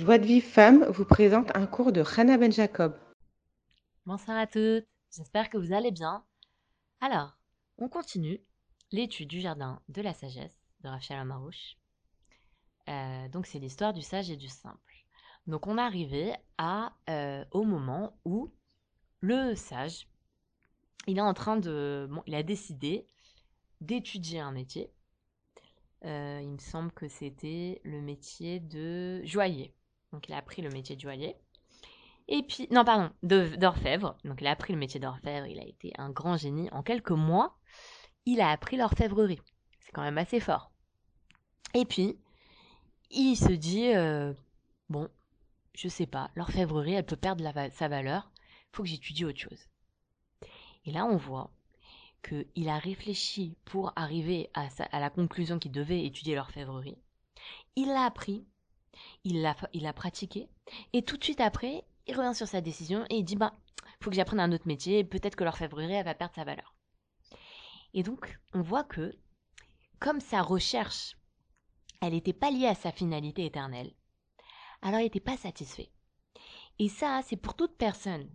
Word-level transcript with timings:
Joie 0.00 0.16
de 0.16 0.24
Vive 0.24 0.46
Femme 0.46 0.86
vous 0.86 1.04
présente 1.04 1.54
un 1.54 1.66
cours 1.66 1.92
de 1.92 2.02
Hannah 2.02 2.38
Ben 2.38 2.50
Jacob. 2.50 2.98
Bonsoir 4.06 4.38
à 4.38 4.46
toutes, 4.46 4.86
j'espère 5.14 5.50
que 5.50 5.58
vous 5.58 5.74
allez 5.74 5.90
bien. 5.90 6.24
Alors, 7.02 7.36
on 7.76 7.90
continue 7.90 8.40
l'étude 8.92 9.28
du 9.28 9.42
jardin 9.42 9.82
de 9.90 10.00
la 10.00 10.14
sagesse 10.14 10.58
de 10.82 10.88
Rachel 10.88 11.18
Amarouche. 11.18 11.76
Euh, 12.88 13.28
donc 13.28 13.44
c'est 13.44 13.58
l'histoire 13.58 13.92
du 13.92 14.00
sage 14.00 14.30
et 14.30 14.38
du 14.38 14.48
simple. 14.48 15.04
Donc 15.46 15.66
on 15.66 15.76
est 15.76 15.82
arrivé 15.82 16.32
euh, 17.10 17.44
au 17.50 17.64
moment 17.64 18.18
où 18.24 18.50
le 19.20 19.54
sage, 19.54 20.08
il 21.08 21.18
est 21.18 21.20
en 21.20 21.34
train 21.34 21.58
de... 21.58 22.08
Bon, 22.10 22.22
il 22.26 22.34
a 22.34 22.42
décidé 22.42 23.06
d'étudier 23.82 24.40
un 24.40 24.52
métier. 24.52 24.90
Euh, 26.06 26.40
il 26.42 26.52
me 26.52 26.58
semble 26.58 26.90
que 26.90 27.06
c'était 27.06 27.82
le 27.84 28.00
métier 28.00 28.60
de 28.60 29.22
joaillier. 29.26 29.74
Donc 30.12 30.28
il 30.28 30.34
a 30.34 30.38
appris 30.38 30.62
le 30.62 30.70
métier 30.70 30.96
de 30.96 31.00
joaillier. 31.00 31.36
Et 32.28 32.42
puis, 32.42 32.68
non, 32.70 32.84
pardon, 32.84 33.10
d'orfèvre. 33.22 34.16
Donc 34.24 34.40
il 34.40 34.46
a 34.46 34.52
appris 34.52 34.72
le 34.72 34.78
métier 34.78 35.00
d'orfèvre, 35.00 35.46
il 35.46 35.58
a 35.58 35.64
été 35.64 35.92
un 35.98 36.10
grand 36.10 36.36
génie. 36.36 36.68
En 36.70 36.82
quelques 36.82 37.10
mois, 37.10 37.58
il 38.26 38.40
a 38.40 38.50
appris 38.50 38.76
l'orfèvrerie. 38.76 39.40
C'est 39.80 39.92
quand 39.92 40.02
même 40.02 40.18
assez 40.18 40.40
fort. 40.40 40.70
Et 41.74 41.84
puis, 41.84 42.18
il 43.10 43.36
se 43.36 43.52
dit, 43.52 43.92
euh, 43.94 44.32
bon, 44.88 45.08
je 45.74 45.88
sais 45.88 46.06
pas, 46.06 46.30
l'orfèvrerie, 46.34 46.94
elle 46.94 47.06
peut 47.06 47.16
perdre 47.16 47.44
sa 47.72 47.88
valeur, 47.88 48.30
faut 48.72 48.82
que 48.82 48.88
j'étudie 48.88 49.24
autre 49.24 49.38
chose. 49.38 49.68
Et 50.84 50.92
là, 50.92 51.04
on 51.04 51.16
voit 51.16 51.50
qu'il 52.22 52.68
a 52.68 52.78
réfléchi 52.78 53.56
pour 53.64 53.92
arriver 53.96 54.50
à, 54.54 54.68
à 54.92 55.00
la 55.00 55.10
conclusion 55.10 55.58
qu'il 55.58 55.72
devait 55.72 56.04
étudier 56.04 56.34
l'orfèvrerie. 56.34 56.98
Il 57.76 57.88
l'a 57.88 58.04
appris, 58.04 58.46
il 59.24 59.42
l'a, 59.42 59.56
il 59.72 59.86
a 59.86 59.92
pratiqué, 59.92 60.48
et 60.92 61.02
tout 61.02 61.16
de 61.16 61.24
suite 61.24 61.40
après, 61.40 61.84
il 62.06 62.16
revient 62.16 62.34
sur 62.34 62.48
sa 62.48 62.60
décision 62.60 63.04
et 63.10 63.16
il 63.16 63.24
dit 63.24 63.36
bah, 63.36 63.54
faut 64.02 64.10
que 64.10 64.16
j'apprenne 64.16 64.40
un 64.40 64.52
autre 64.52 64.66
métier, 64.66 65.04
peut-être 65.04 65.36
que 65.36 65.44
l'orfèvrerie, 65.44 65.92
elle 65.92 66.04
va 66.04 66.14
perdre 66.14 66.34
sa 66.34 66.44
valeur. 66.44 66.74
Et 67.92 68.02
donc, 68.02 68.38
on 68.54 68.62
voit 68.62 68.84
que, 68.84 69.16
comme 69.98 70.20
sa 70.20 70.42
recherche, 70.42 71.16
elle 72.00 72.12
n'était 72.12 72.32
pas 72.32 72.50
liée 72.50 72.66
à 72.66 72.74
sa 72.74 72.92
finalité 72.92 73.44
éternelle, 73.44 73.92
alors 74.82 75.00
il 75.00 75.04
n'était 75.04 75.20
pas 75.20 75.36
satisfait. 75.36 75.90
Et 76.78 76.88
ça, 76.88 77.20
c'est 77.26 77.36
pour 77.36 77.54
toute 77.54 77.76
personne 77.76 78.30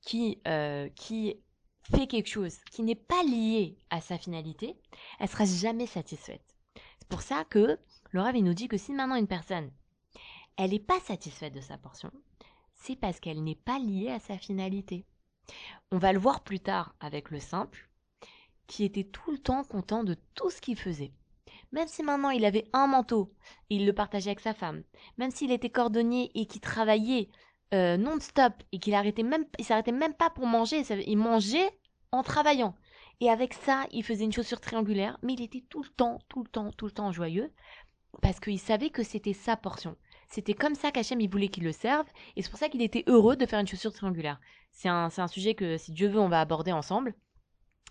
qui, 0.00 0.40
euh, 0.48 0.88
qui 0.90 1.36
fait 1.90 2.06
quelque 2.06 2.28
chose 2.28 2.56
qui 2.70 2.82
n'est 2.82 2.94
pas 2.94 3.22
lié 3.22 3.78
à 3.90 4.00
sa 4.00 4.18
finalité, 4.18 4.76
elle 5.18 5.28
sera 5.28 5.44
jamais 5.44 5.86
satisfaite. 5.86 6.56
C'est 6.74 7.08
pour 7.08 7.22
ça 7.22 7.44
que 7.44 7.78
le 8.10 8.20
Rav, 8.20 8.36
nous 8.36 8.54
dit 8.54 8.68
que 8.68 8.76
si 8.76 8.92
maintenant 8.92 9.16
une 9.16 9.26
personne, 9.26 9.70
elle 10.58 10.72
n'est 10.72 10.80
pas 10.80 10.98
satisfaite 11.00 11.54
de 11.54 11.60
sa 11.60 11.78
portion, 11.78 12.10
c'est 12.74 12.96
parce 12.96 13.20
qu'elle 13.20 13.42
n'est 13.42 13.54
pas 13.54 13.78
liée 13.78 14.10
à 14.10 14.18
sa 14.18 14.36
finalité. 14.36 15.06
On 15.92 15.98
va 15.98 16.12
le 16.12 16.18
voir 16.18 16.42
plus 16.42 16.60
tard 16.60 16.94
avec 17.00 17.30
le 17.30 17.38
simple, 17.38 17.88
qui 18.66 18.84
était 18.84 19.04
tout 19.04 19.30
le 19.30 19.38
temps 19.38 19.64
content 19.64 20.04
de 20.04 20.16
tout 20.34 20.50
ce 20.50 20.60
qu'il 20.60 20.76
faisait. 20.76 21.12
Même 21.70 21.86
si 21.86 22.02
maintenant 22.02 22.30
il 22.30 22.44
avait 22.44 22.68
un 22.72 22.88
manteau 22.88 23.32
et 23.70 23.76
il 23.76 23.86
le 23.86 23.92
partageait 23.92 24.30
avec 24.30 24.40
sa 24.40 24.52
femme, 24.52 24.82
même 25.16 25.30
s'il 25.30 25.52
était 25.52 25.70
cordonnier 25.70 26.30
et 26.34 26.46
qu'il 26.46 26.60
travaillait 26.60 27.28
euh, 27.72 27.96
non-stop 27.96 28.52
et 28.72 28.80
qu'il 28.80 28.94
arrêtait 28.94 29.22
même, 29.22 29.46
il 29.58 29.64
s'arrêtait 29.64 29.92
même 29.92 30.14
pas 30.14 30.30
pour 30.30 30.46
manger, 30.46 30.82
il 31.06 31.18
mangeait 31.18 31.70
en 32.10 32.22
travaillant. 32.22 32.74
Et 33.20 33.30
avec 33.30 33.54
ça, 33.54 33.86
il 33.92 34.02
faisait 34.02 34.24
une 34.24 34.32
chaussure 34.32 34.60
triangulaire, 34.60 35.18
mais 35.22 35.34
il 35.34 35.42
était 35.42 35.64
tout 35.68 35.82
le 35.82 35.88
temps, 35.88 36.18
tout 36.28 36.42
le 36.42 36.48
temps, 36.48 36.72
tout 36.72 36.86
le 36.86 36.92
temps 36.92 37.12
joyeux, 37.12 37.52
parce 38.22 38.40
qu'il 38.40 38.58
savait 38.58 38.90
que 38.90 39.02
c'était 39.02 39.32
sa 39.32 39.56
portion. 39.56 39.96
C'était 40.28 40.54
comme 40.54 40.74
ça 40.74 40.90
qu'Hachem, 40.90 41.20
il 41.20 41.30
voulait 41.30 41.48
qu'il 41.48 41.64
le 41.64 41.72
serve, 41.72 42.06
et 42.36 42.42
c'est 42.42 42.50
pour 42.50 42.58
ça 42.58 42.68
qu'il 42.68 42.82
était 42.82 43.04
heureux 43.06 43.36
de 43.36 43.46
faire 43.46 43.60
une 43.60 43.66
chaussure 43.66 43.92
triangulaire. 43.92 44.38
C'est 44.72 44.88
un, 44.88 45.08
sujet 45.26 45.54
que, 45.54 45.78
si 45.78 45.92
Dieu 45.92 46.08
veut, 46.08 46.20
on 46.20 46.28
va 46.28 46.40
aborder 46.40 46.70
ensemble. 46.70 47.14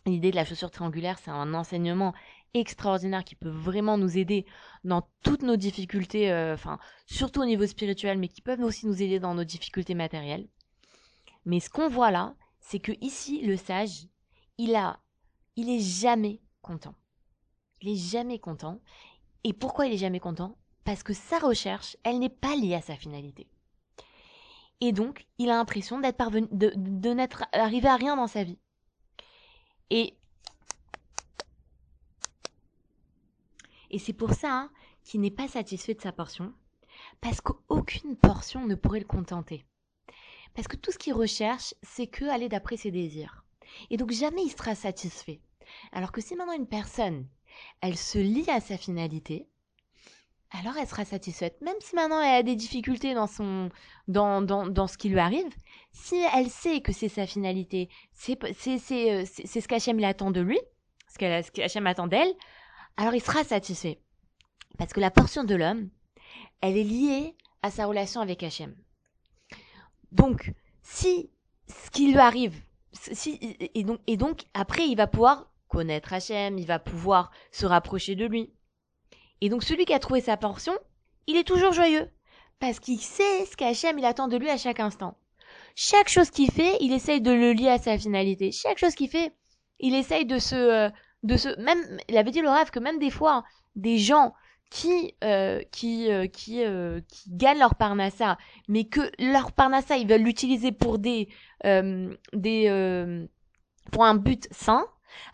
L'idée 0.06 0.32
de 0.32 0.36
la 0.36 0.46
chaussure 0.46 0.72
triangulaire, 0.72 1.18
c'est 1.20 1.32
un 1.32 1.54
enseignement 1.56 2.14
extraordinaire 2.54 3.24
qui 3.24 3.36
peut 3.36 3.50
vraiment 3.50 3.98
nous 3.98 4.18
aider 4.18 4.46
dans 4.84 5.08
toutes 5.24 5.42
nos 5.42 5.58
difficultés, 5.58 6.32
euh, 6.32 6.56
surtout 7.08 7.42
au 7.42 7.46
niveau 7.46 7.66
spirituel, 7.66 8.18
mais 8.20 8.28
qui 8.28 8.42
peuvent 8.42 8.62
aussi 8.62 8.86
nous 8.86 9.02
aider 9.02 9.20
dans 9.20 9.34
nos 9.34 9.44
difficultés 9.44 9.96
matérielles. 9.96 10.48
Mais 11.46 11.60
ce 11.60 11.70
qu'on 11.70 11.90
voit 11.90 12.12
là, 12.12 12.36
c'est 12.60 12.80
que 12.80 12.92
ici, 13.02 13.42
le 13.42 13.58
sage, 13.58 14.08
il 14.58 14.76
a, 14.76 15.00
il 15.56 15.70
est 15.70 15.80
jamais 15.80 16.40
content. 16.62 16.96
Il 17.82 17.90
est 17.90 17.96
jamais 18.12 18.40
content. 18.40 18.80
Et 19.44 19.54
pourquoi 19.54 19.88
il 19.88 19.94
est 19.94 19.98
jamais 19.98 20.20
content? 20.20 20.56
Parce 20.88 21.04
que 21.04 21.12
sa 21.14 21.38
recherche, 21.40 21.98
elle 22.06 22.20
n'est 22.20 22.30
pas 22.30 22.56
liée 22.56 22.74
à 22.74 22.82
sa 22.82 22.96
finalité. 22.96 23.46
Et 24.80 24.94
donc, 24.94 25.28
il 25.38 25.50
a 25.50 25.58
l'impression 25.58 26.00
d'être 26.00 26.16
parvenu, 26.16 26.48
de, 26.50 27.14
n'être 27.14 27.44
arrivé 27.52 27.90
à 27.90 27.98
rien 27.98 28.16
dans 28.16 28.28
sa 28.28 28.46
vie. 28.46 28.58
Et 29.90 30.16
Et 33.90 34.00
c'est 34.00 34.14
pour 34.14 34.32
ça 34.32 34.50
hein, 34.50 34.72
qu'il 35.04 35.20
n'est 35.20 35.30
pas 35.30 35.50
satisfait 35.50 35.94
de 35.94 36.02
sa 36.02 36.14
portion, 36.14 36.54
parce 37.20 37.42
qu'aucune 37.42 38.16
portion 38.16 38.66
ne 38.66 38.76
pourrait 38.76 39.02
le 39.02 39.06
contenter. 39.06 39.66
Parce 40.54 40.70
que 40.70 40.78
tout 40.78 40.94
ce 40.94 40.98
qu'il 40.98 41.14
recherche, 41.14 41.74
c'est 41.84 42.08
que 42.08 42.24
aller 42.24 42.48
d'après 42.48 42.78
ses 42.78 42.92
désirs. 42.92 43.44
Et 43.90 43.98
donc 43.98 44.12
jamais 44.12 44.44
il 44.44 44.52
sera 44.52 44.74
satisfait. 44.74 45.42
Alors 45.92 46.14
que 46.14 46.22
si 46.22 46.38
maintenant 46.38 46.54
une 46.54 46.66
personne, 46.66 47.28
elle 47.82 47.98
se 47.98 48.20
lie 48.20 48.50
à 48.50 48.62
sa 48.62 48.78
finalité, 48.78 49.50
alors 50.52 50.78
elle 50.78 50.88
sera 50.88 51.06
satisfaite. 51.06 51.60
Même 51.62 51.76
si 51.82 51.96
maintenant 51.96 52.22
elle 52.22 52.36
a 52.36 52.44
des 52.44 52.56
difficultés 52.56 53.14
dans 53.14 53.28
son, 53.28 53.70
dans, 54.08 54.42
dans, 54.42 54.68
dans 54.68 54.88
ce 54.88 54.98
qui 54.98 55.10
lui 55.10 55.20
arrive, 55.20 55.54
si 55.92 56.16
elle 56.36 56.50
sait 56.50 56.82
que 56.82 56.94
c'est 56.94 57.10
sa 57.10 57.28
finalité, 57.28 57.90
c'est, 58.14 58.42
euh, 58.44 59.26
ce 59.26 59.68
qu'Hachem 59.68 60.02
attend 60.04 60.32
de 60.32 60.42
lui, 60.42 60.60
ce 61.10 61.18
qu'Hachem 61.52 61.88
attend 61.88 62.08
d'elle, 62.08 62.34
alors 62.96 63.14
il 63.14 63.22
sera 63.22 63.44
satisfait. 63.44 64.00
Parce 64.78 64.94
que 64.94 65.00
la 65.00 65.12
portion 65.12 65.44
de 65.44 65.56
l'homme, 65.56 65.90
elle 66.62 66.78
est 66.78 66.84
liée 66.84 67.36
à 67.62 67.72
sa 67.72 67.86
relation 67.86 68.22
avec 68.22 68.44
Hachem. 68.44 68.76
Donc, 70.12 70.54
si 70.82 71.30
ce 71.68 71.90
qui 71.90 72.12
lui 72.12 72.20
arrive, 72.20 72.56
si, 72.94 73.40
et, 73.74 73.84
donc, 73.84 74.00
et 74.08 74.18
donc 74.18 74.44
après 74.54 74.88
il 74.88 74.96
va 74.96 75.08
pouvoir 75.08 75.52
connaître 75.68 76.14
Hachem, 76.14 76.58
il 76.58 76.66
va 76.66 76.80
pouvoir 76.80 77.32
se 77.52 77.66
rapprocher 77.66 78.16
de 78.16 78.26
lui. 78.26 78.54
Et 79.42 79.50
donc 79.50 79.64
celui 79.64 79.86
qui 79.86 79.94
a 79.94 80.00
trouvé 80.00 80.22
sa 80.22 80.38
portion, 80.38 80.74
il 81.28 81.38
est 81.38 81.48
toujours 81.48 81.74
joyeux. 81.74 82.10
Parce 82.60 82.80
qu'il 82.80 83.00
sait 83.00 83.46
ce 83.46 83.56
qu'Hachem 83.56 84.00
il 84.00 84.06
attend 84.06 84.28
de 84.28 84.38
lui 84.38 84.50
à 84.50 84.58
chaque 84.58 84.80
instant. 84.80 85.18
Chaque 85.76 86.10
chose 86.10 86.32
qu'il 86.32 86.52
fait, 86.52 86.78
il 86.82 86.92
essaye 86.92 87.22
de 87.22 87.32
le 87.32 87.54
lier 87.54 87.70
à 87.70 87.78
sa 87.78 87.98
finalité. 87.98 88.52
Chaque 88.52 88.80
chose 88.80 88.96
qu'il 88.96 89.10
fait, 89.10 89.32
il 89.80 89.94
essaye 89.94 90.26
de 90.26 90.40
se, 90.40 90.56
euh, 90.56 90.90
de 91.24 91.38
ce 91.38 91.50
même 91.62 91.80
il 92.10 92.18
avait 92.18 92.32
dit 92.32 92.42
le 92.42 92.50
rêve 92.50 92.70
que 92.70 92.80
même 92.80 93.00
des 93.00 93.12
fois 93.12 93.44
des 93.76 93.98
gens 93.98 94.34
qui 94.70 95.16
euh, 95.24 95.62
qui 95.72 96.12
euh, 96.12 96.28
qui 96.28 96.64
euh, 96.64 97.00
qui 97.08 97.30
gagnent 97.32 97.60
leur 97.60 97.76
parnassa 97.76 98.38
mais 98.68 98.86
que 98.86 99.12
leur 99.20 99.52
parnassa 99.52 99.98
ils 99.98 100.08
veulent 100.08 100.24
l'utiliser 100.24 100.72
pour 100.72 101.00
des 101.00 101.30
des 101.64 103.28
pour 103.92 104.04
un 104.04 104.16
but 104.16 104.48
sain 104.52 104.86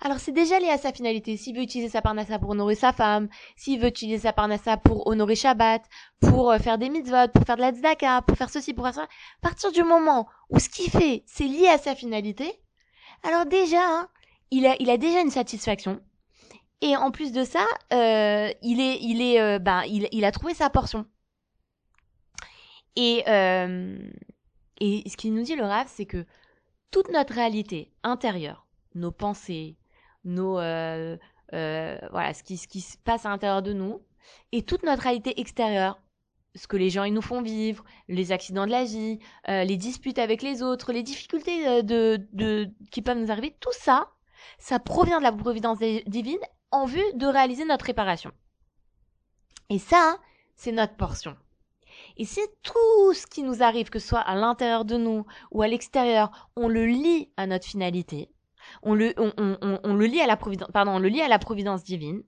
alors 0.01 0.19
c'est 0.19 0.31
déjà 0.31 0.59
lié 0.59 0.69
à 0.69 0.77
sa 0.77 0.91
finalité 0.91 1.37
s'il 1.37 1.55
veut 1.55 1.63
utiliser 1.63 1.89
sa 1.89 2.01
parnassa 2.01 2.39
pour 2.39 2.49
honorer 2.49 2.75
sa 2.75 2.93
femme 2.93 3.29
s'il 3.55 3.79
veut 3.79 3.87
utiliser 3.87 4.19
sa 4.19 4.33
parnassa 4.33 4.77
pour 4.77 5.07
honorer 5.07 5.35
Shabbat 5.35 5.83
pour 6.19 6.55
faire 6.55 6.77
des 6.77 6.89
mitzvot 6.89 7.27
pour 7.33 7.45
faire 7.45 7.57
de 7.57 7.61
la 7.61 7.71
tzedaka 7.71 8.21
pour 8.21 8.37
faire 8.37 8.49
ceci 8.49 8.73
pour 8.73 8.85
faire 8.85 8.95
ça 8.95 9.03
à 9.03 9.07
partir 9.41 9.71
du 9.71 9.83
moment 9.83 10.27
où 10.49 10.59
ce 10.59 10.69
qu'il 10.69 10.89
fait 10.89 11.23
c'est 11.25 11.47
lié 11.47 11.67
à 11.67 11.77
sa 11.77 11.95
finalité 11.95 12.59
alors 13.23 13.45
déjà 13.45 13.81
hein, 13.81 14.09
il 14.53 14.89
a, 14.89 14.97
déjà 14.97 15.21
une 15.21 15.31
satisfaction. 15.31 16.01
Et 16.81 16.95
en 16.95 17.11
plus 17.11 17.31
de 17.31 17.43
ça, 17.43 17.65
euh, 17.93 18.51
il 18.61 18.79
est, 18.81 18.99
il 19.01 19.21
est, 19.21 19.41
euh, 19.41 19.59
bah, 19.59 19.83
il, 19.87 20.25
a 20.25 20.31
trouvé 20.31 20.53
sa 20.53 20.69
portion. 20.69 21.05
Et, 22.95 23.23
euh, 23.27 23.97
et 24.79 25.09
ce 25.09 25.17
qu'il 25.17 25.33
nous 25.33 25.43
dit 25.43 25.55
le 25.55 25.63
Rav, 25.63 25.87
c'est 25.89 26.05
que 26.05 26.25
toute 26.91 27.09
notre 27.09 27.33
réalité 27.33 27.91
intérieure, 28.03 28.67
nos 28.95 29.11
pensées, 29.11 29.77
nos, 30.23 30.59
euh, 30.59 31.17
euh, 31.53 31.97
voilà, 32.11 32.33
ce 32.33 32.43
qui, 32.43 32.57
ce 32.57 32.67
qui 32.67 32.81
se 32.81 32.97
passe 32.97 33.25
à 33.25 33.29
l'intérieur 33.29 33.61
de 33.61 33.73
nous, 33.73 34.01
et 34.51 34.63
toute 34.63 34.83
notre 34.83 35.03
réalité 35.03 35.39
extérieure, 35.39 35.99
ce 36.55 36.67
que 36.67 36.77
les 36.77 36.89
gens 36.89 37.03
ils 37.03 37.13
nous 37.13 37.21
font 37.21 37.41
vivre, 37.41 37.83
les 38.07 38.31
accidents 38.31 38.65
de 38.65 38.71
la 38.71 38.83
vie, 38.83 39.19
euh, 39.49 39.63
les 39.63 39.77
disputes 39.77 40.19
avec 40.19 40.41
les 40.41 40.61
autres, 40.61 40.93
les 40.93 41.03
difficultés 41.03 41.81
de, 41.83 42.27
de, 42.31 42.69
qui 42.91 43.01
peuvent 43.01 43.17
nous 43.17 43.31
arriver, 43.31 43.55
tout 43.59 43.73
ça, 43.73 44.09
ça 44.59 44.79
provient 44.79 45.17
de 45.17 45.23
la 45.23 45.31
providence 45.31 45.79
divine 45.79 46.39
en 46.71 46.85
vue 46.85 47.03
de 47.15 47.25
réaliser 47.25 47.65
notre 47.65 47.85
réparation. 47.85 48.31
Et 49.69 49.79
ça, 49.79 50.17
c'est 50.55 50.71
notre 50.71 50.95
portion. 50.95 51.35
Et 52.17 52.25
si 52.25 52.41
tout 52.61 53.13
ce 53.13 53.25
qui 53.27 53.43
nous 53.43 53.63
arrive, 53.63 53.89
que 53.89 53.99
ce 53.99 54.07
soit 54.07 54.19
à 54.19 54.35
l'intérieur 54.35 54.85
de 54.85 54.97
nous 54.97 55.25
ou 55.51 55.61
à 55.61 55.67
l'extérieur, 55.67 56.49
on 56.55 56.67
le 56.67 56.85
lie 56.85 57.31
à 57.37 57.47
notre 57.47 57.65
finalité, 57.65 58.29
on 58.81 58.93
le, 58.93 59.13
on, 59.17 59.31
on, 59.83 59.93
le 59.93 60.05
lie 60.05 60.21
à 60.21 60.27
la 60.27 60.37
providence, 60.37 60.69
pardon, 60.73 60.91
on 60.93 60.99
le 60.99 61.21
à 61.21 61.27
la 61.27 61.39
providence 61.39 61.83
divine, 61.83 62.23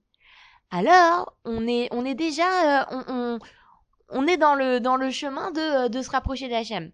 alors 0.71 1.35
on 1.45 1.67
est, 1.67 1.87
on 1.91 2.05
est 2.05 2.15
déjà, 2.15 2.81
euh, 2.81 3.01
on, 3.07 3.39
on 4.09 4.27
est 4.27 4.37
dans 4.37 4.55
le, 4.55 4.79
dans 4.79 4.95
le 4.95 5.09
chemin 5.09 5.51
de, 5.51 5.87
de 5.87 6.01
se 6.01 6.09
rapprocher 6.09 6.49
d'Hachem. 6.49 6.91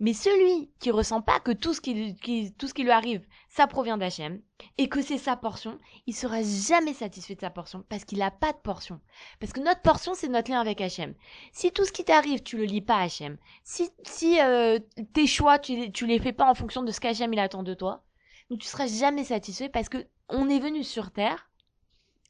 Mais 0.00 0.14
celui 0.14 0.70
qui 0.80 0.90
ressent 0.90 1.20
pas 1.20 1.40
que 1.40 1.52
tout 1.52 1.74
ce 1.74 1.80
qui, 1.82 2.16
tout 2.56 2.66
ce 2.66 2.72
qui 2.72 2.84
lui 2.84 2.90
arrive, 2.90 3.22
ça 3.50 3.66
provient 3.66 3.98
d'Hachem, 3.98 4.40
et 4.78 4.88
que 4.88 5.02
c'est 5.02 5.18
sa 5.18 5.36
portion, 5.36 5.78
il 6.06 6.14
sera 6.14 6.42
jamais 6.42 6.94
satisfait 6.94 7.34
de 7.34 7.40
sa 7.40 7.50
portion, 7.50 7.84
parce 7.90 8.06
qu'il 8.06 8.18
n'a 8.18 8.30
pas 8.30 8.52
de 8.52 8.58
portion. 8.58 8.98
Parce 9.40 9.52
que 9.52 9.60
notre 9.60 9.82
portion, 9.82 10.14
c'est 10.14 10.28
notre 10.28 10.50
lien 10.50 10.60
avec 10.60 10.80
Hachem. 10.80 11.14
Si 11.52 11.70
tout 11.70 11.84
ce 11.84 11.92
qui 11.92 12.04
t'arrive, 12.04 12.42
tu 12.42 12.56
le 12.56 12.64
lis 12.64 12.80
pas 12.80 12.96
à 12.96 13.02
Hachem, 13.02 13.36
si, 13.62 13.90
si 14.04 14.40
euh, 14.40 14.78
tes 15.12 15.26
choix, 15.26 15.58
tu, 15.58 15.92
tu 15.92 16.06
les 16.06 16.18
fais 16.18 16.32
pas 16.32 16.48
en 16.48 16.54
fonction 16.54 16.82
de 16.82 16.92
ce 16.92 17.00
qu'Hachem 17.00 17.34
il 17.34 17.38
attend 17.38 17.62
de 17.62 17.74
toi, 17.74 18.02
donc 18.50 18.58
tu 18.58 18.66
seras 18.66 18.88
jamais 18.88 19.24
satisfait 19.24 19.68
parce 19.68 19.88
que 19.88 20.06
on 20.28 20.48
est 20.48 20.58
venu 20.58 20.82
sur 20.84 21.12
Terre 21.12 21.48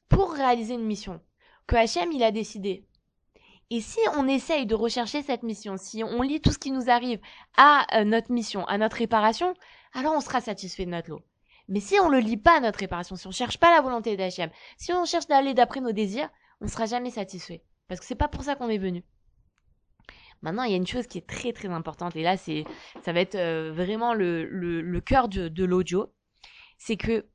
pour 0.09 0.33
réaliser 0.33 0.75
une 0.75 0.85
mission 0.85 1.21
que 1.67 1.77
Hachem 1.77 2.13
il 2.13 2.23
a 2.23 2.31
décidé. 2.31 2.87
Et 3.71 3.81
si 3.81 4.01
on 4.17 4.27
essaye 4.27 4.67
de 4.67 4.75
rechercher 4.75 5.23
cette 5.23 5.45
mission, 5.45 5.77
si 5.77 6.03
on 6.03 6.23
lit 6.23 6.41
tout 6.41 6.51
ce 6.51 6.59
qui 6.59 6.73
nous 6.73 6.91
arrive 6.91 7.21
à 7.57 7.87
euh, 7.95 8.05
notre 8.05 8.33
mission, 8.33 8.67
à 8.67 8.79
notre 8.79 8.97
réparation, 8.97 9.55
alors 9.95 10.15
on 10.15 10.21
sera 10.21 10.41
satisfait 10.41 10.85
de 10.85 10.91
notre 10.91 11.11
lot. 11.11 11.23
Mais 11.69 11.79
si 11.79 12.01
on 12.01 12.09
le 12.09 12.19
lit 12.19 12.37
pas 12.37 12.57
à 12.57 12.61
notre 12.61 12.81
réparation, 12.81 13.15
si 13.15 13.29
on 13.29 13.31
cherche 13.31 13.59
pas 13.59 13.71
la 13.71 13.81
volonté 13.81 14.17
d'Hachem, 14.17 14.51
si 14.77 14.93
on 14.93 15.05
cherche 15.05 15.29
d'aller 15.29 15.55
d'après 15.55 15.81
nos 15.81 15.93
désirs, 15.93 16.29
on 16.61 16.67
sera 16.67 16.87
jamais 16.87 17.11
satisfait. 17.11 17.63
Parce 17.87 18.01
que 18.01 18.07
c'est 18.07 18.17
pas 18.17 18.29
pour 18.29 18.43
ça 18.43 18.57
qu'on 18.57 18.69
est 18.69 18.79
venu. 18.79 19.05
Maintenant, 20.43 20.63
il 20.63 20.71
y 20.71 20.75
a 20.75 20.79
une 20.79 20.87
chose 20.87 21.07
qui 21.07 21.19
est 21.19 21.27
très 21.27 21.53
très 21.53 21.69
importante, 21.69 22.17
et 22.17 22.23
là, 22.23 22.37
c'est, 22.37 22.65
ça 23.03 23.13
va 23.13 23.21
être 23.21 23.35
euh, 23.35 23.73
vraiment 23.73 24.15
le, 24.15 24.45
le, 24.47 25.01
cœur 25.01 25.29
de, 25.29 25.65
l'audio, 25.65 26.13
c'est 26.79 26.97
que 26.97 27.27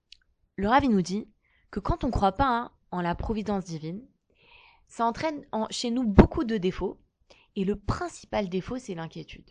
le 0.55 0.67
Rav 0.67 0.83
il 0.83 0.89
nous 0.89 1.03
dit 1.03 1.27
que 1.69 1.79
quand 1.79 2.03
on 2.03 2.09
croit 2.11 2.31
pas 2.31 2.47
hein, 2.47 2.71
en 2.91 3.01
la 3.01 3.13
providence 3.13 3.65
divine, 3.65 4.01
ça 4.87 5.05
entraîne 5.05 5.45
en- 5.51 5.67
chez 5.69 5.91
nous 5.91 6.03
beaucoup 6.03 6.43
de 6.45 6.57
défauts, 6.57 6.99
et 7.55 7.63
le 7.63 7.75
principal 7.75 8.49
défaut, 8.49 8.77
c'est 8.79 8.95
l'inquiétude. 8.95 9.49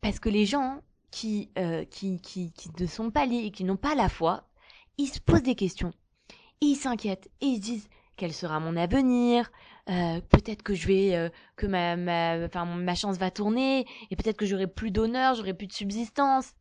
Parce 0.00 0.20
que 0.20 0.28
les 0.28 0.46
gens 0.46 0.82
qui, 1.10 1.50
euh, 1.58 1.84
qui, 1.84 2.20
qui, 2.20 2.52
qui 2.52 2.70
ne 2.78 2.86
sont 2.86 3.10
pas 3.10 3.26
liés 3.26 3.50
qui 3.50 3.64
n'ont 3.64 3.76
pas 3.76 3.94
la 3.94 4.08
foi, 4.08 4.48
ils 4.98 5.08
se 5.08 5.20
posent 5.20 5.42
des 5.42 5.54
questions, 5.54 5.92
et 6.60 6.66
ils 6.66 6.76
s'inquiètent, 6.76 7.30
et 7.40 7.46
ils 7.46 7.56
se 7.56 7.62
disent 7.62 7.88
quel 8.16 8.34
sera 8.34 8.60
mon 8.60 8.76
avenir, 8.76 9.50
euh, 9.90 10.20
peut-être 10.20 10.62
que 10.62 10.74
je 10.74 10.86
vais, 10.86 11.14
euh, 11.16 11.28
que 11.56 11.66
ma, 11.66 11.96
ma, 11.96 12.44
enfin, 12.44 12.64
ma 12.64 12.94
chance 12.94 13.18
va 13.18 13.30
tourner, 13.30 13.86
et 14.10 14.16
peut-être 14.16 14.36
que 14.36 14.46
j'aurai 14.46 14.66
plus 14.66 14.90
d'honneur, 14.90 15.34
j'aurai 15.34 15.54
plus 15.54 15.66
de 15.66 15.72
subsistance. 15.72 16.54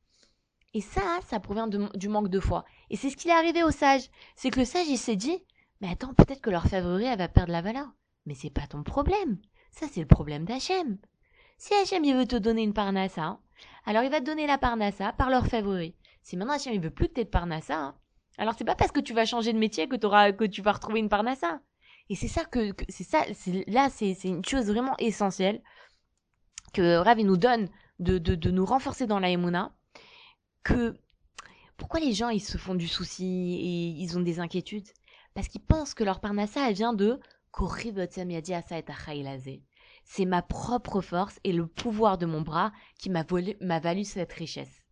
Et 0.73 0.81
ça, 0.81 1.01
ça 1.27 1.39
provient 1.39 1.67
du 1.67 2.09
manque 2.09 2.29
de 2.29 2.39
foi. 2.39 2.63
Et 2.89 2.95
c'est 2.95 3.09
ce 3.09 3.17
qui 3.17 3.29
est 3.29 3.33
arrivé 3.33 3.63
au 3.63 3.71
sage. 3.71 4.09
C'est 4.35 4.51
que 4.51 4.59
le 4.59 4.65
sage, 4.65 4.87
il 4.87 4.97
s'est 4.97 5.15
dit, 5.15 5.43
mais 5.81 5.89
attends, 5.89 6.13
peut-être 6.13 6.41
que 6.41 6.51
leur 6.51 6.67
favori, 6.67 7.05
elle 7.05 7.17
va 7.17 7.27
perdre 7.27 7.51
la 7.51 7.61
valeur. 7.61 7.87
Mais 8.25 8.35
c'est 8.35 8.51
pas 8.51 8.67
ton 8.67 8.83
problème. 8.83 9.39
Ça, 9.71 9.87
c'est 9.91 10.01
le 10.01 10.07
problème 10.07 10.45
d'Hachem. 10.45 10.99
Si 11.57 11.73
Hachem, 11.73 12.03
il 12.03 12.15
veut 12.15 12.27
te 12.27 12.35
donner 12.35 12.63
une 12.63 12.73
parnassa, 12.73 13.39
alors 13.85 14.03
il 14.03 14.11
va 14.11 14.19
te 14.19 14.25
donner 14.25 14.47
la 14.47 14.57
parnassa 14.57 15.11
par 15.13 15.29
leur 15.29 15.47
favori. 15.47 15.95
Si 16.21 16.37
maintenant 16.37 16.53
Hachem, 16.53 16.73
il 16.73 16.79
veut 16.79 16.89
plus 16.89 17.07
que 17.07 17.13
t'aies 17.13 17.25
de 17.25 17.29
parnassa, 17.29 17.77
hein, 17.77 17.95
alors 18.37 18.53
c'est 18.57 18.63
pas 18.63 18.75
parce 18.75 18.93
que 18.93 19.01
tu 19.01 19.13
vas 19.13 19.25
changer 19.25 19.51
de 19.51 19.57
métier 19.57 19.89
que, 19.89 19.97
t'auras, 19.97 20.31
que 20.31 20.45
tu 20.45 20.61
vas 20.61 20.71
retrouver 20.71 20.99
une 20.99 21.09
parnassa. 21.09 21.59
Et 22.09 22.15
c'est 22.15 22.27
ça 22.27 22.43
que, 22.45 22.73
c'est 22.89 23.03
ça, 23.03 23.23
là, 23.67 23.89
c'est, 23.89 24.15
une 24.23 24.43
chose 24.43 24.65
vraiment 24.65 24.95
essentielle 24.97 25.61
que 26.73 26.97
Rav 26.97 27.19
nous 27.19 27.37
donne 27.37 27.69
de, 27.99 28.17
de, 28.17 28.35
de 28.35 28.51
nous 28.51 28.65
renforcer 28.65 29.05
dans 29.05 29.19
la 29.19 29.29
Emouna, 29.29 29.75
que 30.63 30.95
pourquoi 31.77 31.99
les 31.99 32.13
gens 32.13 32.29
ils 32.29 32.41
se 32.41 32.57
font 32.57 32.75
du 32.75 32.87
souci 32.87 33.25
et 33.25 34.01
ils 34.01 34.17
ont 34.17 34.21
des 34.21 34.39
inquiétudes? 34.39 34.87
Parce 35.33 35.47
qu'ils 35.47 35.61
pensent 35.61 35.93
que 35.93 36.03
leur 36.03 36.19
parnassa 36.19 36.71
vient 36.71 36.93
de. 36.93 37.19
C'est 40.03 40.25
ma 40.25 40.41
propre 40.41 41.01
force 41.01 41.39
et 41.43 41.51
le 41.51 41.67
pouvoir 41.67 42.17
de 42.17 42.25
mon 42.25 42.41
bras 42.41 42.71
qui 42.99 43.09
m'a 43.09 43.79
valu 43.79 44.03
cette 44.03 44.33
richesse. 44.33 44.83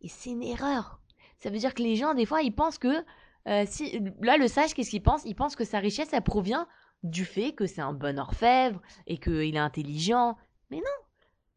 Et 0.00 0.08
c'est 0.08 0.30
une 0.30 0.42
erreur. 0.42 1.00
Ça 1.38 1.50
veut 1.50 1.58
dire 1.58 1.74
que 1.74 1.82
les 1.82 1.96
gens, 1.96 2.14
des 2.14 2.24
fois, 2.24 2.42
ils 2.42 2.54
pensent 2.54 2.78
que 2.78 3.04
euh, 3.48 3.64
si 3.66 4.00
là 4.20 4.36
le 4.36 4.48
sage, 4.48 4.74
qu'est-ce 4.74 4.90
qu'il 4.90 5.02
pense? 5.02 5.24
Il 5.24 5.34
pense 5.34 5.56
que 5.56 5.64
sa 5.64 5.78
richesse, 5.78 6.12
elle 6.12 6.22
provient 6.22 6.66
du 7.02 7.24
fait 7.24 7.52
que 7.52 7.66
c'est 7.66 7.80
un 7.80 7.92
bon 7.92 8.18
orfèvre 8.18 8.80
et 9.06 9.18
qu'il 9.18 9.56
est 9.56 9.58
intelligent. 9.58 10.36
Mais 10.70 10.78
non. 10.78 10.82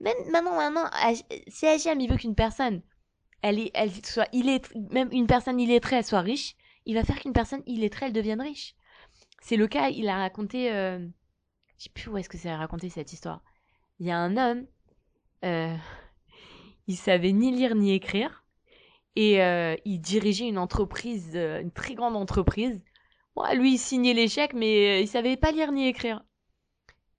Même 0.02 0.18
maintenant, 0.32 0.58
maintenant, 0.58 0.90
si 1.48 1.66
Hachem 1.68 2.00
il 2.02 2.10
veut 2.10 2.18
qu'une 2.18 2.36
personne, 2.36 2.82
elle 3.42 3.70
soit 4.04 4.28
illettrée, 4.34 4.78
même 4.92 5.10
une 5.12 5.28
personne 5.28 5.60
illettrée, 5.60 5.98
elle 5.98 6.06
soit 6.06 6.22
riche, 6.22 6.56
il 6.86 6.96
va 6.96 7.04
faire 7.04 7.20
qu'une 7.20 7.34
personne 7.34 7.64
illettrée, 7.66 8.08
elle 8.08 8.14
devienne 8.14 8.42
riche. 8.42 8.76
C'est 9.42 9.58
le 9.58 9.68
cas, 9.68 9.90
il 9.90 10.10
a 10.10 10.18
raconté, 10.18 10.72
euh, 10.72 11.00
je 11.78 11.84
sais 11.84 11.90
plus 11.92 12.10
où 12.10 12.18
est-ce 12.18 12.30
que 12.30 12.38
c'est 12.38 12.54
raconté 12.54 12.90
cette 12.90 13.14
histoire. 13.14 13.44
Il 14.00 14.08
y 14.08 14.12
a 14.12 14.18
un 14.18 14.36
homme, 14.36 14.66
euh, 15.46 15.76
il 16.88 16.98
savait 16.98 17.32
ni 17.32 17.52
lire 17.52 17.76
ni 17.76 17.94
écrire, 17.94 18.45
et 19.16 19.42
euh, 19.42 19.76
il 19.86 20.00
dirigeait 20.00 20.48
une 20.48 20.58
entreprise, 20.58 21.32
euh, 21.36 21.62
une 21.62 21.72
très 21.72 21.96
grande 21.96 22.16
entreprise. 22.16 22.82
Lui, 23.54 23.74
il 23.74 23.78
signait 23.78 24.14
les 24.14 24.28
chèques, 24.28 24.54
mais 24.54 24.98
euh, 24.98 25.00
il 25.02 25.08
savait 25.08 25.38
pas 25.38 25.52
lire 25.52 25.72
ni 25.72 25.88
écrire. 25.88 26.24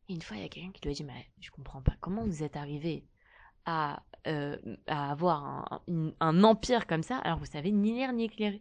Et 0.08 0.14
une 0.14 0.22
fois, 0.22 0.36
il 0.36 0.42
y 0.42 0.46
a 0.46 0.48
quelqu'un 0.48 0.72
qui 0.72 0.82
lui 0.82 0.90
a 0.90 0.94
dit, 0.94 1.04
mais 1.04 1.26
je 1.40 1.50
comprends 1.50 1.82
pas, 1.82 1.94
comment 2.00 2.24
vous 2.24 2.42
êtes 2.42 2.56
arrivé 2.56 3.04
à, 3.64 4.02
euh, 4.26 4.56
avoir 4.86 5.82
un, 6.20 6.44
empire 6.44 6.86
comme 6.86 7.02
ça, 7.02 7.18
alors 7.18 7.38
vous 7.38 7.46
savez 7.46 7.72
ni 7.72 7.92
lire 7.92 8.12
ni 8.12 8.24
écrire? 8.24 8.58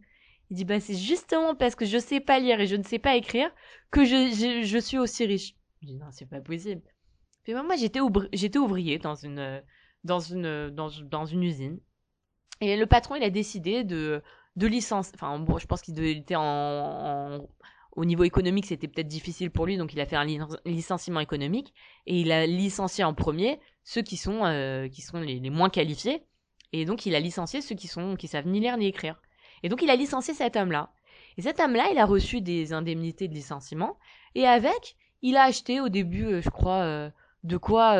Il 0.50 0.58
dit, 0.58 0.66
bah 0.66 0.80
c'est 0.80 0.96
justement 0.96 1.56
parce 1.56 1.76
que 1.76 1.86
je 1.86 1.98
sais 1.98 2.20
pas 2.20 2.40
lire 2.40 2.60
et 2.60 2.68
je 2.68 2.76
ne 2.76 2.84
sais 2.84 3.00
pas 3.00 3.16
écrire 3.16 3.50
que 3.90 4.06
je, 4.06 4.80
suis 4.80 4.98
aussi 4.98 5.26
riche. 5.26 5.56
Je 5.82 5.88
dis, 5.88 5.96
non, 5.96 6.12
c'est 6.12 6.30
pas 6.30 6.42
possible. 6.42 6.82
Puis 7.44 7.54
moi, 7.54 7.76
j'étais 7.76 8.00
ouvri- 8.00 8.30
j'étais 8.34 8.60
ouvrier 8.60 9.00
dans 9.00 9.16
une, 9.16 9.64
dans 10.04 10.20
une, 10.20 10.70
dans 10.70 11.26
une 11.26 11.44
usine. 11.44 11.80
Et 12.62 12.78
le 12.78 12.86
patron, 12.86 13.16
il 13.16 13.24
a 13.24 13.30
décidé 13.30 13.84
de, 13.84 14.22
de 14.56 14.68
licence. 14.68 15.12
Enfin, 15.14 15.44
je 15.58 15.66
pense 15.66 15.82
qu'il 15.82 16.02
était 16.04 16.36
en, 16.38 17.48
au 17.96 18.06
niveau 18.06 18.24
économique, 18.24 18.66
c'était 18.66 18.88
peut-être 18.88 19.08
difficile 19.08 19.52
pour 19.52 19.66
lui, 19.66 19.78
donc 19.78 19.94
il 19.94 20.00
a 20.02 20.06
fait 20.06 20.16
un 20.16 20.26
licen- 20.26 20.60
licenciement 20.66 21.22
économique 21.22 21.74
et 22.06 22.20
il 22.20 22.32
a 22.32 22.46
licencié 22.46 23.04
en 23.04 23.14
premier 23.14 23.60
ceux 23.84 24.02
qui 24.02 24.18
sont, 24.18 24.46
euh, 24.46 24.90
qui 24.90 25.02
sont 25.02 25.20
les, 25.20 25.50
moins 25.50 25.70
qualifiés. 25.70 26.24
Et 26.74 26.86
donc, 26.86 27.06
il 27.06 27.16
a 27.16 27.20
licencié 27.20 27.62
ceux 27.62 27.76
qui 27.76 27.88
sont, 27.88 28.16
qui 28.16 28.28
savent 28.28 28.48
ni 28.48 28.60
lire 28.60 28.78
ni 28.78 28.88
écrire. 28.88 29.22
Et 29.64 29.70
donc, 29.70 29.82
il 29.82 29.90
a 29.90 29.96
licencié 29.96 30.34
cet 30.34 30.58
homme-là. 30.58 30.92
Et 31.38 31.42
cet 31.42 31.60
homme-là, 31.60 31.88
il 31.92 31.98
a 31.98 32.06
reçu 32.06 32.42
des 32.42 32.74
indemnités 32.74 33.28
de 33.28 33.34
licenciement. 33.34 33.98
Et 34.34 34.46
avec, 34.46 34.98
il 35.22 35.38
a 35.38 35.44
acheté 35.44 35.80
au 35.80 35.88
début, 35.88 36.26
euh, 36.26 36.42
je 36.42 36.50
crois, 36.50 36.82
euh, 36.82 37.10
de 37.44 37.58
quoi, 37.58 37.96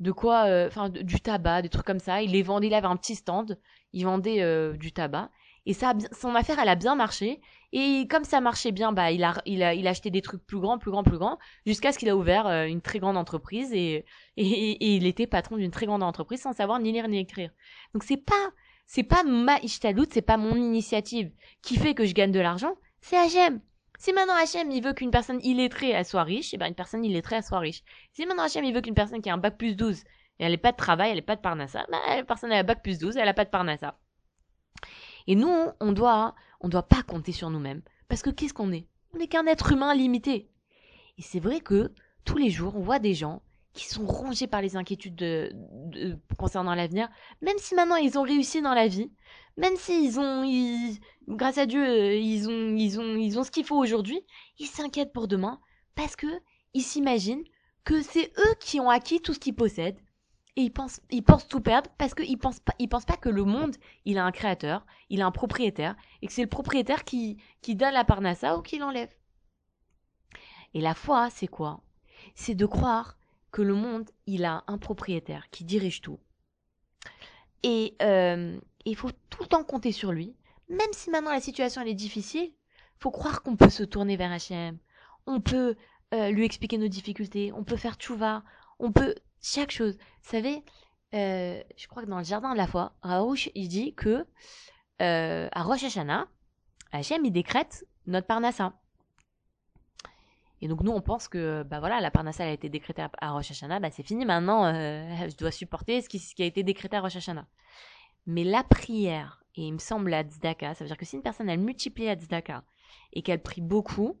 de 0.00 0.12
quoi, 0.12 0.44
euh, 0.46 0.66
enfin, 0.68 0.88
du 0.88 1.20
tabac, 1.20 1.62
des 1.62 1.68
trucs 1.68 1.86
comme 1.86 1.98
ça. 2.00 2.22
Il 2.22 2.32
les 2.32 2.42
vendait, 2.42 2.66
il 2.68 2.74
avait 2.74 2.86
un 2.86 2.96
petit 2.96 3.14
stand. 3.14 3.58
Il 3.92 4.04
vendait 4.04 4.42
euh, 4.42 4.72
du 4.76 4.92
tabac. 4.92 5.30
Et 5.66 5.72
ça, 5.72 5.94
bien- 5.94 6.08
son 6.12 6.34
affaire, 6.34 6.58
elle 6.58 6.68
a 6.68 6.74
bien 6.74 6.94
marché. 6.94 7.40
Et 7.72 8.06
comme 8.08 8.24
ça 8.24 8.40
marchait 8.40 8.70
bien, 8.72 8.92
bah, 8.92 9.10
il 9.12 9.24
a, 9.24 9.34
il 9.46 9.62
a, 9.62 9.74
il 9.74 9.86
a 9.86 9.90
acheté 9.90 10.10
des 10.10 10.20
trucs 10.22 10.44
plus 10.46 10.58
grands, 10.60 10.78
plus 10.78 10.90
grands, 10.90 11.02
plus 11.04 11.18
grands, 11.18 11.38
jusqu'à 11.66 11.90
ce 11.92 11.98
qu'il 11.98 12.08
a 12.08 12.16
ouvert 12.16 12.46
euh, 12.46 12.66
une 12.66 12.80
très 12.82 12.98
grande 12.98 13.16
entreprise 13.16 13.72
et, 13.72 14.04
et, 14.36 14.42
et 14.46 14.96
il 14.96 15.06
était 15.06 15.26
patron 15.26 15.56
d'une 15.56 15.70
très 15.70 15.86
grande 15.86 16.02
entreprise 16.02 16.40
sans 16.42 16.52
savoir 16.52 16.78
ni 16.80 16.92
lire 16.92 17.08
ni 17.08 17.18
écrire. 17.18 17.50
Donc 17.94 18.04
c'est 18.04 18.16
pas, 18.18 18.50
c'est 18.86 19.02
pas 19.04 19.22
ma 19.24 19.58
ishtalout, 19.60 20.06
c'est 20.10 20.22
pas 20.22 20.36
mon 20.36 20.54
initiative 20.54 21.32
qui 21.62 21.76
fait 21.76 21.94
que 21.94 22.04
je 22.04 22.12
gagne 22.14 22.32
de 22.32 22.40
l'argent, 22.40 22.74
c'est 23.00 23.16
Hachem. 23.16 23.60
Si 23.98 24.12
maintenant 24.12 24.34
Hachem 24.34 24.70
il 24.70 24.82
veut 24.82 24.92
qu'une 24.92 25.10
personne 25.10 25.40
illettrée 25.42 25.90
elle 25.90 26.04
soit 26.04 26.24
riche, 26.24 26.52
et 26.54 26.58
ben 26.58 26.66
une 26.66 26.74
personne 26.74 27.04
illettrée 27.04 27.42
soit 27.42 27.58
riche. 27.58 27.82
Si 28.12 28.26
maintenant 28.26 28.44
Hachem 28.44 28.64
il 28.64 28.74
veut 28.74 28.80
qu'une 28.80 28.94
personne 28.94 29.22
qui 29.22 29.30
a 29.30 29.34
un 29.34 29.38
bac 29.38 29.56
plus 29.56 29.76
12 29.76 30.00
et 30.40 30.44
elle 30.44 30.52
n'a 30.52 30.58
pas 30.58 30.72
de 30.72 30.76
travail, 30.76 31.10
elle 31.10 31.16
n'a 31.16 31.22
pas 31.22 31.36
de 31.36 31.40
parnassa, 31.40 31.86
ben 31.90 31.98
la 32.08 32.24
personne 32.24 32.52
a 32.52 32.56
un 32.56 32.64
bac 32.64 32.82
plus 32.82 32.98
12 32.98 33.16
elle 33.16 33.28
a 33.28 33.34
pas 33.34 33.44
de 33.44 33.50
parnassa. 33.50 33.98
Et 35.26 35.34
nous, 35.34 35.50
on 35.80 35.92
doit, 35.92 36.34
on 36.60 36.68
doit 36.68 36.86
pas 36.86 37.02
compter 37.02 37.32
sur 37.32 37.50
nous-mêmes. 37.50 37.82
Parce 38.08 38.22
que 38.22 38.30
qu'est-ce 38.30 38.54
qu'on 38.54 38.72
est? 38.72 38.86
On 39.14 39.18
n'est 39.18 39.28
qu'un 39.28 39.46
être 39.46 39.72
humain 39.72 39.94
limité. 39.94 40.50
Et 41.18 41.22
c'est 41.22 41.40
vrai 41.40 41.60
que 41.60 41.92
tous 42.24 42.36
les 42.36 42.50
jours, 42.50 42.76
on 42.76 42.82
voit 42.82 42.98
des 42.98 43.14
gens 43.14 43.42
qui 43.74 43.86
sont 43.88 44.06
rongés 44.06 44.46
par 44.46 44.62
les 44.62 44.76
inquiétudes 44.76 45.16
de, 45.16 46.18
concernant 46.38 46.74
l'avenir, 46.74 47.08
même 47.42 47.58
si 47.58 47.74
maintenant 47.74 47.96
ils 47.96 48.16
ont 48.16 48.22
réussi 48.22 48.62
dans 48.62 48.72
la 48.72 48.86
vie, 48.86 49.10
même 49.56 49.76
s'ils 49.76 50.18
ont, 50.18 50.44
grâce 51.28 51.58
à 51.58 51.66
Dieu, 51.66 51.84
euh, 51.84 52.14
ils 52.14 52.48
ont, 52.48 52.76
ils 52.76 53.00
ont, 53.00 53.16
ils 53.16 53.38
ont 53.38 53.44
ce 53.44 53.50
qu'il 53.50 53.64
faut 53.64 53.76
aujourd'hui, 53.76 54.20
ils 54.58 54.66
s'inquiètent 54.66 55.12
pour 55.12 55.28
demain 55.28 55.60
parce 55.96 56.16
que 56.16 56.26
ils 56.72 56.82
s'imaginent 56.82 57.44
que 57.84 58.00
c'est 58.00 58.32
eux 58.38 58.54
qui 58.60 58.80
ont 58.80 58.90
acquis 58.90 59.20
tout 59.20 59.34
ce 59.34 59.38
qu'ils 59.38 59.54
possèdent. 59.54 59.98
Et 60.56 60.62
ils 60.62 60.72
pensent, 60.72 61.00
ils 61.10 61.24
pensent 61.24 61.48
tout 61.48 61.60
perdre 61.60 61.90
parce 61.98 62.14
qu'ils 62.14 62.38
pensent 62.38 62.60
pas, 62.60 62.74
ils 62.78 62.88
pensent 62.88 63.04
pas 63.04 63.16
que 63.16 63.28
le 63.28 63.42
monde, 63.42 63.74
il 64.04 64.18
a 64.18 64.24
un 64.24 64.30
créateur, 64.30 64.86
il 65.10 65.20
a 65.20 65.26
un 65.26 65.32
propriétaire 65.32 65.96
et 66.22 66.28
que 66.28 66.32
c'est 66.32 66.42
le 66.42 66.48
propriétaire 66.48 67.02
qui, 67.02 67.38
qui 67.60 67.74
donne 67.74 67.92
la 67.92 68.04
parnassa 68.04 68.56
ou 68.56 68.62
qui 68.62 68.78
l'enlève. 68.78 69.12
Et 70.72 70.80
la 70.80 70.94
foi, 70.94 71.28
c'est 71.30 71.48
quoi? 71.48 71.80
C'est 72.36 72.54
de 72.54 72.66
croire 72.66 73.16
que 73.54 73.62
le 73.62 73.74
monde, 73.74 74.10
il 74.26 74.44
a 74.44 74.64
un 74.66 74.78
propriétaire 74.78 75.48
qui 75.50 75.62
dirige 75.62 76.00
tout. 76.00 76.18
Et 77.62 77.94
euh, 78.02 78.58
il 78.84 78.96
faut 78.96 79.12
tout 79.30 79.42
le 79.44 79.48
temps 79.48 79.62
compter 79.62 79.92
sur 79.92 80.10
lui. 80.10 80.34
Même 80.68 80.92
si 80.92 81.08
maintenant 81.10 81.30
la 81.30 81.40
situation 81.40 81.80
elle 81.80 81.88
est 81.88 81.94
difficile, 81.94 82.52
faut 82.98 83.12
croire 83.12 83.44
qu'on 83.44 83.54
peut 83.54 83.70
se 83.70 83.84
tourner 83.84 84.16
vers 84.16 84.32
Hachem. 84.32 84.76
On 85.28 85.40
peut 85.40 85.76
euh, 86.14 86.30
lui 86.30 86.44
expliquer 86.44 86.78
nos 86.78 86.88
difficultés, 86.88 87.52
on 87.52 87.62
peut 87.62 87.76
faire 87.76 87.94
tchouva, 87.94 88.42
on 88.80 88.90
peut 88.90 89.14
chaque 89.40 89.70
chose. 89.70 89.96
Vous 90.24 90.30
savez, 90.30 90.64
euh, 91.14 91.62
je 91.76 91.86
crois 91.86 92.02
que 92.02 92.10
dans 92.10 92.18
le 92.18 92.24
jardin 92.24 92.54
de 92.54 92.58
la 92.58 92.66
foi, 92.66 92.96
Raouch, 93.02 93.50
il 93.54 93.68
dit 93.68 93.94
que 93.94 94.26
à 94.98 95.62
Rosh 95.62 95.84
Hashanah, 95.84 96.26
Hachem, 96.90 97.24
il 97.24 97.30
décrète 97.30 97.86
notre 98.08 98.26
parnassa. 98.26 98.72
Et 100.60 100.68
donc 100.68 100.82
nous, 100.82 100.92
on 100.92 101.00
pense 101.00 101.28
que 101.28 101.62
bah 101.64 101.80
voilà, 101.80 102.00
la 102.00 102.10
parnassa 102.10 102.44
a 102.44 102.48
été 102.48 102.68
décrétée 102.68 103.04
à, 103.20 103.32
Rosh 103.32 103.50
Hashanah, 103.50 103.80
bah 103.80 103.90
c'est 103.90 104.02
fini 104.02 104.24
maintenant, 104.24 104.64
euh, 104.64 105.28
je 105.28 105.36
dois 105.36 105.50
supporter 105.50 106.00
ce 106.00 106.08
qui, 106.08 106.42
a 106.42 106.46
été 106.46 106.62
décrété 106.62 106.96
à 106.96 107.00
Rosh 107.00 107.16
Hashanah. 107.16 107.46
Mais 108.26 108.44
la 108.44 108.62
prière, 108.62 109.42
et 109.56 109.66
il 109.66 109.72
me 109.72 109.78
semble 109.78 110.10
la 110.10 110.22
tzedaka, 110.22 110.74
ça 110.74 110.84
veut 110.84 110.88
dire 110.88 110.96
que 110.96 111.04
si 111.04 111.16
une 111.16 111.22
personne, 111.22 111.48
elle 111.48 111.60
multiplie 111.60 112.06
la 112.06 112.14
tzedaka 112.14 112.64
et 113.12 113.22
qu'elle 113.22 113.42
prie 113.42 113.60
beaucoup, 113.60 114.16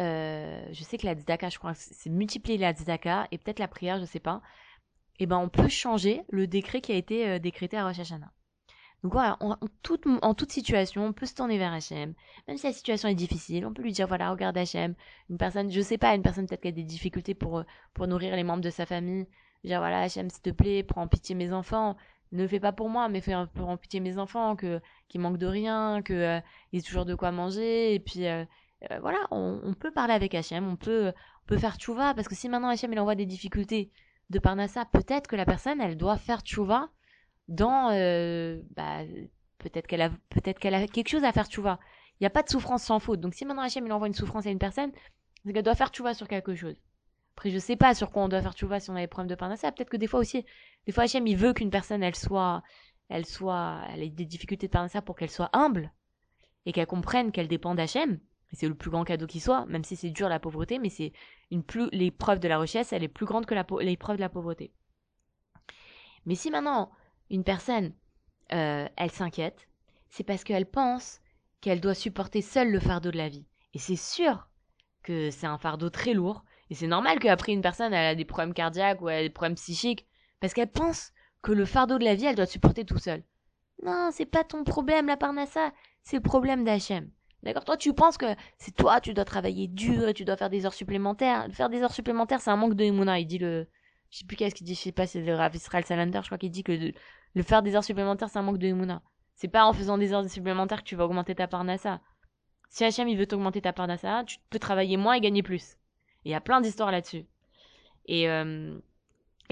euh, 0.00 0.64
je 0.70 0.84
sais 0.84 0.96
que 0.96 1.06
la 1.06 1.14
tzedaka, 1.14 1.48
je 1.48 1.58
crois, 1.58 1.74
c'est 1.74 2.10
multiplier 2.10 2.58
la 2.58 2.72
tzedaka 2.72 3.26
et 3.32 3.38
peut-être 3.38 3.58
la 3.58 3.68
prière, 3.68 3.98
je 3.98 4.04
sais 4.04 4.20
pas, 4.20 4.40
et 5.18 5.24
eh 5.24 5.26
ben 5.26 5.36
on 5.36 5.50
peut 5.50 5.68
changer 5.68 6.22
le 6.30 6.46
décret 6.46 6.80
qui 6.80 6.92
a 6.92 6.94
été 6.94 7.28
euh, 7.28 7.38
décrété 7.38 7.76
à 7.76 7.86
Rosh 7.86 7.98
Hashanah. 7.98 8.32
Donc 9.02 9.12
voilà, 9.12 9.38
en, 9.40 9.56
toute, 9.82 10.04
en 10.06 10.34
situation, 10.48 11.06
on 11.06 11.12
peut 11.12 11.24
se 11.24 11.34
tourner 11.34 11.56
vers 11.56 11.72
Hachem. 11.72 12.12
Même 12.46 12.56
si 12.58 12.66
la 12.66 12.72
situation 12.72 13.08
est 13.08 13.14
difficile, 13.14 13.64
on 13.64 13.72
peut 13.72 13.82
lui 13.82 13.92
dire, 13.92 14.06
voilà, 14.06 14.30
regarde 14.30 14.58
Hachem. 14.58 14.94
Une 15.30 15.38
personne, 15.38 15.70
je 15.70 15.80
sais 15.80 15.96
pas, 15.96 16.14
une 16.14 16.22
personne 16.22 16.46
peut-être 16.46 16.60
qui 16.60 16.68
a 16.68 16.72
des 16.72 16.84
difficultés 16.84 17.34
pour, 17.34 17.58
euh, 17.58 17.64
pour 17.94 18.06
nourrir 18.06 18.36
les 18.36 18.44
membres 18.44 18.62
de 18.62 18.70
sa 18.70 18.84
famille. 18.84 19.26
Dire, 19.64 19.78
voilà, 19.78 20.00
Hachem, 20.00 20.28
s'il 20.28 20.42
te 20.42 20.50
plaît, 20.50 20.82
prends 20.82 21.08
pitié 21.08 21.34
mes 21.34 21.52
enfants. 21.52 21.96
Ne 22.32 22.46
fais 22.46 22.60
pas 22.60 22.72
pour 22.72 22.90
moi, 22.90 23.08
mais 23.08 23.20
fais 23.20 23.34
prends 23.54 23.76
pitié 23.78 24.00
mes 24.00 24.18
enfants, 24.18 24.54
que, 24.54 24.80
qu'ils 25.08 25.20
manquent 25.20 25.38
de 25.38 25.46
rien, 25.46 26.02
que, 26.02 26.12
euh, 26.12 26.40
aient 26.72 26.82
toujours 26.82 27.06
de 27.06 27.14
quoi 27.14 27.32
manger. 27.32 27.94
Et 27.94 28.00
puis, 28.00 28.26
euh, 28.26 28.44
voilà, 29.00 29.18
on, 29.30 29.74
peut 29.74 29.90
parler 29.90 30.14
avec 30.14 30.34
Hachem, 30.34 30.66
on 30.66 30.76
peut, 30.76 31.08
on 31.08 31.46
peut 31.46 31.58
faire 31.58 31.76
tchouva, 31.76 32.14
parce 32.14 32.28
que 32.28 32.34
si 32.34 32.48
maintenant 32.48 32.68
Hachem, 32.68 32.92
il 32.92 33.00
envoie 33.00 33.14
des 33.14 33.26
difficultés 33.26 33.90
de 34.30 34.38
Parnassa, 34.38 34.84
peut-être 34.84 35.26
que 35.26 35.36
la 35.36 35.44
personne, 35.44 35.80
elle 35.80 35.96
doit 35.96 36.16
faire 36.16 36.40
tchouva 36.40 36.88
dans 37.50 37.90
euh, 37.92 38.62
bah, 38.76 39.02
peut-être 39.58 39.86
qu'elle 39.86 40.02
a 40.02 40.10
peut-être 40.30 40.58
qu'elle 40.58 40.74
a 40.74 40.86
quelque 40.86 41.08
chose 41.08 41.24
à 41.24 41.32
faire 41.32 41.48
tu 41.48 41.60
vois. 41.60 41.78
Il 42.18 42.22
n'y 42.22 42.26
a 42.26 42.30
pas 42.30 42.42
de 42.42 42.48
souffrance 42.48 42.84
sans 42.84 43.00
faute. 43.00 43.20
Donc 43.20 43.34
si 43.34 43.44
maintenant 43.44 43.62
Hachem 43.62 43.84
il 43.84 43.92
envoie 43.92 44.06
une 44.06 44.14
souffrance 44.14 44.46
à 44.46 44.50
une 44.50 44.58
personne 44.58 44.92
c'est 45.44 45.52
qu'elle 45.52 45.64
doit 45.64 45.74
faire 45.74 45.90
tu 45.90 46.00
vois 46.00 46.14
sur 46.14 46.28
quelque 46.28 46.54
chose. 46.54 46.76
Après 47.36 47.50
je 47.50 47.58
sais 47.58 47.76
pas 47.76 47.94
sur 47.94 48.12
quoi 48.12 48.22
on 48.22 48.28
doit 48.28 48.40
faire 48.40 48.54
tu 48.54 48.66
vois 48.66 48.78
si 48.78 48.88
on 48.90 48.96
a 48.96 49.00
des 49.00 49.08
problèmes 49.08 49.28
de 49.28 49.34
parnassa. 49.34 49.72
Peut-être 49.72 49.90
que 49.90 49.96
des 49.96 50.06
fois 50.06 50.20
aussi 50.20 50.46
des 50.86 50.92
fois 50.92 51.04
Hachem 51.04 51.26
il 51.26 51.36
veut 51.36 51.52
qu'une 51.52 51.70
personne 51.70 52.04
elle 52.04 52.14
soit 52.14 52.62
elle 53.08 53.26
soit 53.26 53.80
elle 53.90 54.04
ait 54.04 54.10
des 54.10 54.26
difficultés 54.26 54.68
de 54.68 54.72
parnassa 54.72 55.02
pour 55.02 55.16
qu'elle 55.16 55.30
soit 55.30 55.50
humble 55.52 55.92
et 56.66 56.72
qu'elle 56.72 56.86
comprenne 56.86 57.32
qu'elle 57.32 57.48
dépend 57.48 57.74
d'Hachem. 57.74 58.20
C'est 58.52 58.68
le 58.68 58.74
plus 58.74 58.90
grand 58.90 59.04
cadeau 59.04 59.26
qui 59.26 59.40
soit 59.40 59.66
même 59.66 59.82
si 59.82 59.96
c'est 59.96 60.10
dur 60.10 60.28
la 60.28 60.38
pauvreté 60.38 60.78
mais 60.78 60.88
c'est 60.88 61.12
une 61.50 61.64
plus 61.64 61.88
l'épreuve 61.90 62.38
de 62.38 62.46
la 62.46 62.60
richesse 62.60 62.92
elle 62.92 63.02
est 63.02 63.08
plus 63.08 63.26
grande 63.26 63.44
que 63.44 63.54
l'épreuve 63.82 64.16
de 64.16 64.20
la 64.20 64.28
pauvreté. 64.28 64.72
Mais 66.26 66.36
si 66.36 66.50
maintenant 66.52 66.92
une 67.30 67.44
personne, 67.44 67.92
euh, 68.52 68.88
elle 68.96 69.10
s'inquiète, 69.10 69.68
c'est 70.08 70.24
parce 70.24 70.44
qu'elle 70.44 70.66
pense 70.66 71.20
qu'elle 71.60 71.80
doit 71.80 71.94
supporter 71.94 72.42
seule 72.42 72.70
le 72.70 72.80
fardeau 72.80 73.10
de 73.10 73.18
la 73.18 73.28
vie. 73.28 73.46
Et 73.74 73.78
c'est 73.78 73.96
sûr 73.96 74.48
que 75.02 75.30
c'est 75.30 75.46
un 75.46 75.58
fardeau 75.58 75.90
très 75.90 76.14
lourd. 76.14 76.44
Et 76.70 76.74
c'est 76.74 76.86
normal 76.86 77.18
qu'après 77.18 77.52
une 77.52 77.62
personne, 77.62 77.92
elle 77.92 78.06
a 78.06 78.14
des 78.14 78.24
problèmes 78.24 78.54
cardiaques 78.54 79.02
ou 79.02 79.08
des 79.08 79.30
problèmes 79.30 79.54
psychiques. 79.54 80.06
Parce 80.40 80.54
qu'elle 80.54 80.70
pense 80.70 81.12
que 81.42 81.52
le 81.52 81.64
fardeau 81.64 81.98
de 81.98 82.04
la 82.04 82.14
vie, 82.14 82.26
elle 82.26 82.36
doit 82.36 82.46
supporter 82.46 82.84
tout 82.84 82.98
seul. 82.98 83.22
Non, 83.82 84.10
c'est 84.12 84.26
pas 84.26 84.44
ton 84.44 84.64
problème, 84.64 85.06
la 85.06 85.16
parnassa. 85.16 85.72
C'est 86.02 86.16
le 86.16 86.22
problème 86.22 86.64
d'Hachem. 86.64 87.10
D'accord? 87.42 87.64
Toi, 87.64 87.76
tu 87.76 87.94
penses 87.94 88.18
que 88.18 88.26
c'est 88.58 88.74
toi, 88.74 89.00
tu 89.00 89.14
dois 89.14 89.24
travailler 89.24 89.66
dur 89.66 90.08
et 90.08 90.14
tu 90.14 90.24
dois 90.24 90.36
faire 90.36 90.50
des 90.50 90.66
heures 90.66 90.74
supplémentaires. 90.74 91.48
Faire 91.52 91.70
des 91.70 91.82
heures 91.82 91.92
supplémentaires, 91.92 92.40
c'est 92.40 92.50
un 92.50 92.56
manque 92.56 92.74
de 92.74 92.84
Emouna. 92.84 93.18
Il 93.18 93.26
dit 93.26 93.38
le. 93.38 93.66
Je 94.10 94.18
sais 94.18 94.24
plus 94.24 94.36
qu'est-ce 94.36 94.54
qu'il 94.54 94.66
dit, 94.66 94.74
je 94.74 94.80
sais 94.80 94.92
pas, 94.92 95.06
c'est 95.06 95.20
le 95.20 95.34
Rav 95.34 95.54
Israel 95.54 95.84
Salander, 95.84 96.20
je 96.22 96.26
crois 96.26 96.38
qu'il 96.38 96.50
dit 96.50 96.64
que 96.64 96.92
le 97.34 97.42
faire 97.42 97.62
des 97.62 97.76
heures 97.76 97.84
supplémentaires, 97.84 98.28
c'est 98.28 98.38
un 98.38 98.42
manque 98.42 98.58
de 98.58 98.66
Emouna. 98.66 99.02
C'est 99.34 99.48
pas 99.48 99.64
en 99.64 99.72
faisant 99.72 99.98
des 99.98 100.12
heures 100.12 100.28
supplémentaires 100.28 100.80
que 100.80 100.88
tu 100.88 100.96
vas 100.96 101.04
augmenter 101.04 101.34
ta 101.34 101.46
parnassa. 101.46 102.00
Si 102.68 102.84
Hachem 102.84 103.08
il 103.08 103.16
veut 103.16 103.26
t'augmenter 103.26 103.62
ta 103.62 103.72
parnassa, 103.72 104.24
tu 104.26 104.38
peux 104.50 104.58
travailler 104.58 104.96
moins 104.96 105.14
et 105.14 105.20
gagner 105.20 105.42
plus. 105.42 105.76
Il 106.24 106.30
y 106.30 106.34
a 106.34 106.40
plein 106.40 106.60
d'histoires 106.60 106.90
là-dessus. 106.90 107.24
Et 108.06 108.28
euh, 108.28 108.78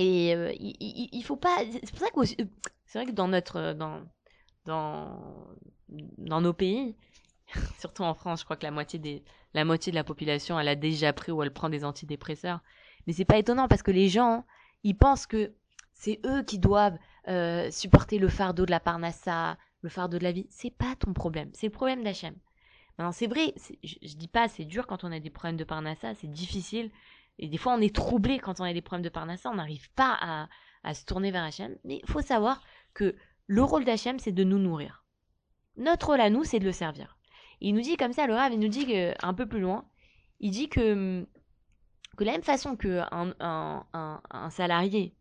euh, 0.01 0.53
il, 0.59 1.23
faut 1.25 1.37
pas. 1.37 1.57
C'est 1.73 1.91
que 1.91 2.25
c'est 2.85 2.99
vrai 2.99 3.07
que 3.07 3.13
dans 3.13 3.29
notre 3.29 3.73
dans 3.73 4.03
dans 4.67 5.49
dans 5.89 6.41
nos 6.41 6.53
pays, 6.53 6.97
surtout 7.79 8.03
en 8.03 8.15
France, 8.15 8.41
je 8.41 8.45
crois 8.45 8.57
que 8.57 8.65
la 8.65 8.71
moitié 8.71 9.25
la 9.55 9.65
moitié 9.65 9.91
de 9.91 9.97
la 9.97 10.05
population 10.05 10.59
elle 10.61 10.69
a 10.69 10.77
déjà 10.77 11.13
pris 11.13 11.33
ou 11.33 11.43
elle 11.43 11.53
prend 11.53 11.69
des 11.69 11.85
antidépresseurs. 11.85 12.61
Mais 13.07 13.13
c'est 13.13 13.25
pas 13.25 13.39
étonnant 13.39 13.69
parce 13.69 13.83
que 13.83 13.91
les 13.91 14.09
gens 14.09 14.45
ils 14.85 14.97
pensent 14.97 15.27
que 15.27 15.55
c'est 15.93 16.21
eux 16.25 16.43
qui 16.43 16.59
doivent 16.59 16.99
euh, 17.27 17.71
supporter 17.71 18.19
le 18.19 18.29
fardeau 18.29 18.65
de 18.65 18.71
la 18.71 18.81
parnassa, 18.81 19.59
le 19.83 19.89
fardeau 19.89 20.19
de 20.19 20.25
la 20.25 20.33
vie. 20.33 20.47
C'est 20.51 20.71
pas 20.71 20.95
ton 20.99 21.13
problème, 21.13 21.51
c'est 21.55 21.67
le 21.67 21.73
problème 21.73 22.03
d'Hachem. 22.05 22.35
Maintenant, 22.97 23.13
c'est 23.13 23.27
vrai, 23.27 23.55
je, 23.85 23.95
je, 24.03 24.17
dis 24.17 24.29
pas 24.29 24.49
c'est 24.49 24.65
dur 24.65 24.87
quand 24.87 25.05
on 25.05 25.13
a 25.13 25.21
des 25.21 25.31
problèmes 25.31 25.57
de 25.57 25.65
parnassa, 25.65 26.15
c'est 26.15 26.31
difficile. 26.31 26.91
Et 27.39 27.49
des 27.49 27.57
fois, 27.57 27.75
on 27.75 27.81
est 27.81 27.95
troublé 27.95 28.39
quand 28.39 28.61
on 28.61 28.65
a 28.65 28.73
des 28.73 28.83
problèmes 28.83 29.05
de 29.05 29.09
parnassa, 29.09 29.51
on 29.51 29.55
n'arrive 29.55 29.91
pas 29.93 30.17
à, 30.21 30.49
à, 30.83 30.95
se 30.95 31.05
tourner 31.05 31.31
vers 31.31 31.45
Hachem. 31.45 31.77
Mais 31.85 32.01
il 32.03 32.11
faut 32.11 32.21
savoir 32.21 32.61
que 32.95 33.15
le 33.47 33.63
rôle 33.63 33.85
d'Hachem, 33.85 34.19
c'est 34.19 34.33
de 34.33 34.43
nous 34.43 34.59
nourrir. 34.59 35.05
Notre 35.77 36.09
rôle 36.09 36.21
à 36.21 36.31
nous, 36.31 36.43
c'est 36.43 36.59
de 36.59 36.65
le 36.65 36.73
servir. 36.73 37.17
il 37.61 37.75
nous 37.75 37.81
dit 37.81 37.97
comme 37.97 38.13
ça, 38.13 38.27
le 38.27 38.35
Rav, 38.35 38.53
il 38.53 38.59
nous 38.59 38.69
dit 38.69 38.87
que, 38.87 39.15
un 39.25 39.35
peu 39.35 39.47
plus 39.47 39.61
loin, 39.61 39.89
il 40.41 40.51
dit 40.51 40.69
que, 40.69 41.25
de 42.25 42.31
la 42.31 42.33
même 42.33 42.43
façon 42.43 42.77
qu'un 42.77 43.09
un, 43.11 43.85
un, 43.93 44.21
un 44.31 44.51
salarié 44.51 45.15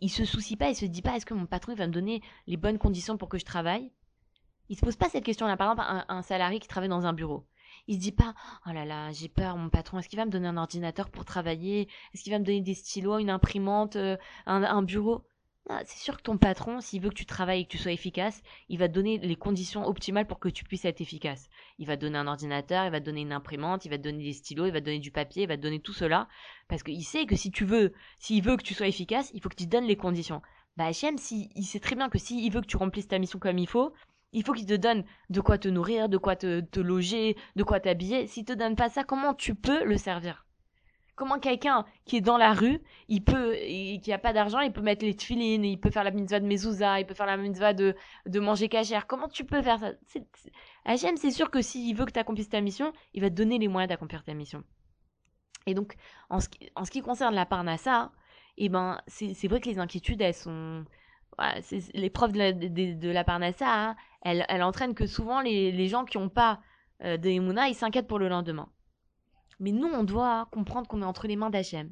il 0.00 0.10
se 0.10 0.24
soucie 0.24 0.56
pas, 0.56 0.68
il 0.68 0.76
se 0.76 0.84
dit 0.84 1.02
pas 1.02 1.16
est-ce 1.16 1.26
que 1.26 1.34
mon 1.34 1.46
patron 1.46 1.74
va 1.74 1.86
me 1.86 1.92
donner 1.92 2.22
les 2.46 2.56
bonnes 2.56 2.78
conditions 2.78 3.16
pour 3.16 3.28
que 3.28 3.38
je 3.38 3.44
travaille? 3.44 3.90
Il 4.68 4.76
se 4.76 4.84
pose 4.84 4.96
pas 4.96 5.08
cette 5.08 5.24
question-là. 5.24 5.56
Par 5.56 5.72
exemple, 5.72 6.04
un, 6.08 6.22
salarié 6.22 6.58
qui 6.58 6.68
travaille 6.68 6.88
dans 6.88 7.06
un 7.06 7.12
bureau. 7.12 7.46
Il 7.86 7.96
se 7.96 8.00
dit 8.00 8.12
pas 8.12 8.34
oh 8.66 8.70
là 8.72 8.84
là, 8.84 9.12
j'ai 9.12 9.28
peur, 9.28 9.56
mon 9.56 9.68
patron, 9.68 9.98
est-ce 9.98 10.08
qu'il 10.08 10.18
va 10.18 10.24
me 10.26 10.30
donner 10.30 10.48
un 10.48 10.56
ordinateur 10.56 11.10
pour 11.10 11.24
travailler? 11.24 11.88
Est-ce 12.12 12.22
qu'il 12.22 12.32
va 12.32 12.38
me 12.38 12.44
donner 12.44 12.60
des 12.60 12.74
stylos, 12.74 13.18
une 13.18 13.30
imprimante, 13.30 13.96
euh, 13.96 14.16
un 14.46 14.82
bureau? 14.82 15.24
Ah, 15.70 15.80
c'est 15.86 15.98
sûr 15.98 16.18
que 16.18 16.22
ton 16.22 16.36
patron, 16.36 16.80
s'il 16.82 17.00
veut 17.00 17.08
que 17.08 17.14
tu 17.14 17.24
travailles 17.24 17.62
et 17.62 17.64
que 17.64 17.70
tu 17.70 17.78
sois 17.78 17.92
efficace, 17.92 18.42
il 18.68 18.78
va 18.78 18.86
te 18.86 18.92
donner 18.92 19.16
les 19.16 19.36
conditions 19.36 19.86
optimales 19.86 20.26
pour 20.26 20.38
que 20.38 20.50
tu 20.50 20.62
puisses 20.62 20.84
être 20.84 21.00
efficace. 21.00 21.48
Il 21.78 21.86
va 21.86 21.96
donner 21.96 22.18
un 22.18 22.26
ordinateur, 22.26 22.84
il 22.84 22.90
va 22.90 23.00
te 23.00 23.06
donner 23.06 23.22
une 23.22 23.32
imprimante, 23.32 23.86
il 23.86 23.88
va 23.88 23.96
te 23.96 24.02
donner 24.02 24.24
des 24.24 24.34
stylos, 24.34 24.66
il 24.66 24.72
va 24.72 24.80
te 24.80 24.84
donner 24.84 24.98
du 24.98 25.10
papier, 25.10 25.44
il 25.44 25.48
va 25.48 25.56
te 25.56 25.62
donner 25.62 25.80
tout 25.80 25.94
cela. 25.94 26.28
Parce 26.68 26.82
qu'il 26.82 27.02
sait 27.02 27.24
que 27.24 27.34
si 27.34 27.50
tu 27.50 27.64
veux, 27.64 27.94
s'il 28.18 28.44
veut 28.44 28.58
que 28.58 28.62
tu 28.62 28.74
sois 28.74 28.88
efficace, 28.88 29.30
il 29.32 29.40
faut 29.40 29.48
que 29.48 29.56
tu 29.56 29.66
donnes 29.66 29.86
les 29.86 29.96
conditions. 29.96 30.42
Bah, 30.76 30.90
HM, 30.90 31.16
si, 31.16 31.48
il 31.54 31.64
sait 31.64 31.80
très 31.80 31.96
bien 31.96 32.10
que 32.10 32.18
s'il 32.18 32.52
veut 32.52 32.60
que 32.60 32.66
tu 32.66 32.76
remplisses 32.76 33.08
ta 33.08 33.18
mission 33.18 33.38
comme 33.38 33.58
il 33.58 33.68
faut, 33.68 33.94
il 34.32 34.44
faut 34.44 34.52
qu'il 34.52 34.66
te 34.66 34.74
donne 34.74 35.04
de 35.30 35.40
quoi 35.40 35.56
te 35.56 35.68
nourrir, 35.68 36.10
de 36.10 36.18
quoi 36.18 36.36
te, 36.36 36.60
te 36.60 36.80
loger, 36.80 37.36
de 37.56 37.62
quoi 37.62 37.80
t'habiller. 37.80 38.26
S'il 38.26 38.44
te 38.44 38.52
donne 38.52 38.76
pas 38.76 38.90
ça, 38.90 39.02
comment 39.02 39.32
tu 39.32 39.54
peux 39.54 39.84
le 39.84 39.96
servir? 39.96 40.44
Comment 41.16 41.38
quelqu'un 41.38 41.84
qui 42.04 42.16
est 42.16 42.20
dans 42.20 42.36
la 42.36 42.52
rue, 42.52 42.80
il 43.08 43.22
peut, 43.22 43.54
et 43.54 44.00
qui 44.00 44.12
a 44.12 44.18
pas 44.18 44.32
d'argent, 44.32 44.58
il 44.60 44.72
peut 44.72 44.80
mettre 44.80 45.04
les 45.04 45.14
tefilines, 45.14 45.64
il 45.64 45.78
peut 45.78 45.90
faire 45.90 46.02
la 46.02 46.10
mitzvah 46.10 46.40
de 46.40 46.46
mezouza, 46.46 46.98
il 46.98 47.06
peut 47.06 47.14
faire 47.14 47.26
la 47.26 47.36
mitzvah 47.36 47.72
de, 47.72 47.94
de 48.26 48.40
manger 48.40 48.68
cachère. 48.68 49.06
Comment 49.06 49.28
tu 49.28 49.44
peux 49.44 49.62
faire 49.62 49.78
ça? 49.78 49.92
Hachem, 50.84 51.16
c'est 51.16 51.30
sûr 51.30 51.50
que 51.50 51.62
s'il 51.62 51.94
veut 51.96 52.04
que 52.04 52.10
tu 52.10 52.18
accomplisses 52.18 52.48
ta 52.48 52.60
mission, 52.60 52.92
il 53.12 53.22
va 53.22 53.30
te 53.30 53.34
donner 53.34 53.58
les 53.58 53.68
moyens 53.68 53.88
d'accomplir 53.88 54.24
ta 54.24 54.34
mission. 54.34 54.64
Et 55.66 55.74
donc, 55.74 55.94
en 56.30 56.40
ce 56.40 56.48
qui, 56.90 57.00
concerne 57.00 57.34
la 57.34 57.46
parnassa, 57.46 58.12
eh 58.56 58.68
ben, 58.68 59.00
c'est 59.06 59.48
vrai 59.48 59.60
que 59.60 59.68
les 59.68 59.78
inquiétudes, 59.78 60.20
elles 60.20 60.34
sont... 60.34 60.84
Voilà, 61.38 61.60
L'épreuve 61.94 62.32
de 62.32 62.38
la, 62.38 62.52
de, 62.52 62.94
de 62.94 63.08
la 63.08 63.24
parnassa, 63.24 63.66
hein, 63.66 63.96
elle, 64.22 64.62
entraîne 64.62 64.94
que 64.94 65.06
souvent 65.06 65.40
les, 65.40 65.72
les 65.72 65.88
gens 65.88 66.04
qui 66.04 66.18
n'ont 66.18 66.28
pas 66.28 66.60
euh, 67.02 67.16
de 67.16 67.28
ils 67.28 67.74
s'inquiètent 67.74 68.06
pour 68.06 68.18
le 68.18 68.28
lendemain. 68.28 68.68
Mais 69.64 69.72
nous, 69.72 69.88
on 69.88 70.04
doit 70.04 70.46
comprendre 70.52 70.86
qu'on 70.86 71.00
est 71.00 71.06
entre 71.06 71.26
les 71.26 71.36
mains 71.36 71.48
d'Hachem. 71.48 71.90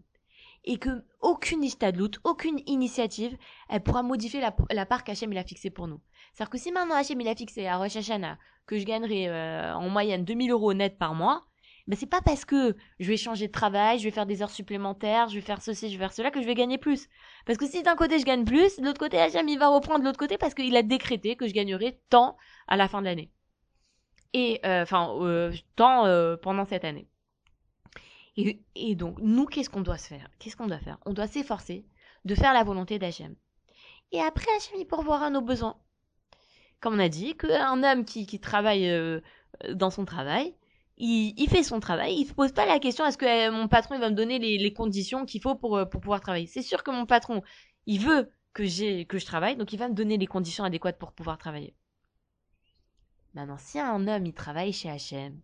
Et 0.65 0.77
que 0.77 1.05
aucune 1.23 1.65
istadlout, 1.65 2.21
aucune 2.23 2.61
initiative, 2.67 3.35
elle 3.71 3.83
pourra 3.83 4.03
modifier 4.03 4.43
la, 4.43 4.85
part 4.85 5.05
qu'Hachem 5.05 5.35
a 5.39 5.43
fixée 5.43 5.71
pour 5.71 5.89
nous. 5.89 5.99
C'est-à-dire 6.35 6.51
que 6.51 6.59
si 6.59 6.71
maintenant 6.71 6.97
Hachem 6.97 7.19
a 7.27 7.35
fixé 7.35 7.67
à 7.67 7.79
Rosh 7.79 7.97
Hashanah 7.97 8.37
que 8.67 8.79
je 8.79 8.85
gagnerai 8.85 9.27
euh, 9.31 9.75
en 9.75 9.89
moyenne 9.89 10.23
2000 10.27 10.51
euros 10.51 10.75
net 10.75 10.99
par 10.99 11.15
mois, 11.15 11.47
ben 11.87 11.97
c'est 11.97 12.05
pas 12.05 12.21
parce 12.21 12.45
que 12.45 12.77
je 13.01 13.09
vais 13.09 13.17
changer 13.17 13.47
de 13.47 13.53
travail, 13.53 13.99
je 13.99 14.05
vais 14.05 14.11
faire 14.11 14.27
des 14.27 14.43
heures 14.43 14.51
supplémentaires, 14.51 15.29
je 15.29 15.37
vais 15.37 15.41
faire 15.41 15.63
ceci, 15.63 15.89
je 15.89 15.95
vais 15.95 16.05
faire 16.05 16.13
cela 16.13 16.31
que 16.31 16.43
je 16.43 16.47
vais 16.47 16.55
gagner 16.55 16.77
plus. 16.77 17.09
Parce 17.47 17.57
que 17.57 17.67
si 17.67 17.83
d'un 17.83 17.97
côté 17.97 18.19
je 18.19 18.27
gagne 18.27 18.45
plus, 18.45 18.77
de 18.77 18.85
l'autre 18.85 19.01
côté 19.01 19.19
Hachem 19.19 19.47
va 19.59 19.69
reprendre 19.69 20.01
de 20.01 20.05
l'autre 20.05 20.19
côté 20.19 20.37
parce 20.37 20.53
qu'il 20.53 20.77
a 20.77 20.83
décrété 20.83 21.37
que 21.37 21.49
je 21.49 21.55
gagnerai 21.55 21.99
tant 22.11 22.37
à 22.69 22.77
la 22.77 22.87
fin 22.87 23.01
de 23.01 23.07
l'année. 23.07 23.31
Et 24.35 24.61
euh, 24.67 24.83
enfin 24.83 25.09
euh, 25.21 25.53
tant 25.75 26.05
pendant 26.43 26.67
cette 26.67 26.85
année. 26.85 27.09
Et, 28.37 28.95
donc, 28.95 29.19
nous, 29.21 29.47
qu'est-ce 29.47 29.69
qu'on 29.69 29.83
doit 29.83 29.99
se 29.99 30.09
faire? 30.09 30.31
Qu'est-ce 30.39 30.57
qu'on 30.57 30.67
doit 30.67 30.79
faire? 30.79 30.99
On 31.05 31.13
doit 31.13 31.27
s'efforcer 31.27 31.85
de 32.25 32.35
faire 32.35 32.55
la 32.55 32.65
volonté 32.65 32.99
d'Hachem. 32.99 33.35
Et 34.11 34.21
après, 34.21 34.47
Hachem, 34.57 34.79
il 34.79 34.87
pourvoira 34.87 35.31
nos 35.31 35.43
besoins. 35.43 35.77
Comme 36.81 36.95
on 36.95 36.99
a 36.99 37.09
dit, 37.09 37.37
qu'un 37.37 37.83
homme 37.83 38.05
qui, 38.05 38.41
travaille 38.41 38.89
euh, 38.89 39.21
dans 39.75 39.91
son 39.91 40.05
travail, 40.05 40.55
il, 40.97 41.49
fait 41.49 41.63
son 41.63 41.81
travail, 41.81 42.15
il 42.15 42.27
se 42.27 42.35
pose 42.35 42.53
pas 42.53 42.67
la 42.67 42.79
question 42.79 43.05
est-ce 43.07 43.19
que 43.19 43.49
euh, 43.49 43.53
mon 43.53 43.69
patron 43.69 43.95
il 43.97 44.01
va 44.01 44.11
me 44.11 44.15
donner 44.15 44.39
les, 44.39 44.73
conditions 44.73 45.27
qu'il 45.27 45.41
faut 45.41 45.55
pour, 45.55 45.77
euh, 45.77 45.85
pour 45.85 46.01
pouvoir 46.01 46.21
travailler? 46.21 46.47
C'est 46.47 46.63
sûr 46.63 46.83
que 46.83 46.91
mon 46.91 47.07
patron, 47.07 47.43
il 47.87 48.01
veut 48.01 48.31
que 48.53 48.63
que 49.05 49.19
je 49.19 49.27
travaille, 49.27 49.57
donc 49.57 49.73
il 49.73 49.79
va 49.79 49.89
me 49.89 49.95
donner 49.95 50.19
les 50.19 50.27
conditions 50.27 50.65
adéquates 50.65 50.99
pour 50.99 51.13
pouvoir 51.13 51.39
travailler. 51.39 51.75
Maintenant, 53.35 53.57
si 53.59 53.79
un 53.79 54.07
homme 54.07 54.27
il 54.27 54.35
travaille 54.35 54.73
chez 54.73 54.89
H&M, 54.89 55.41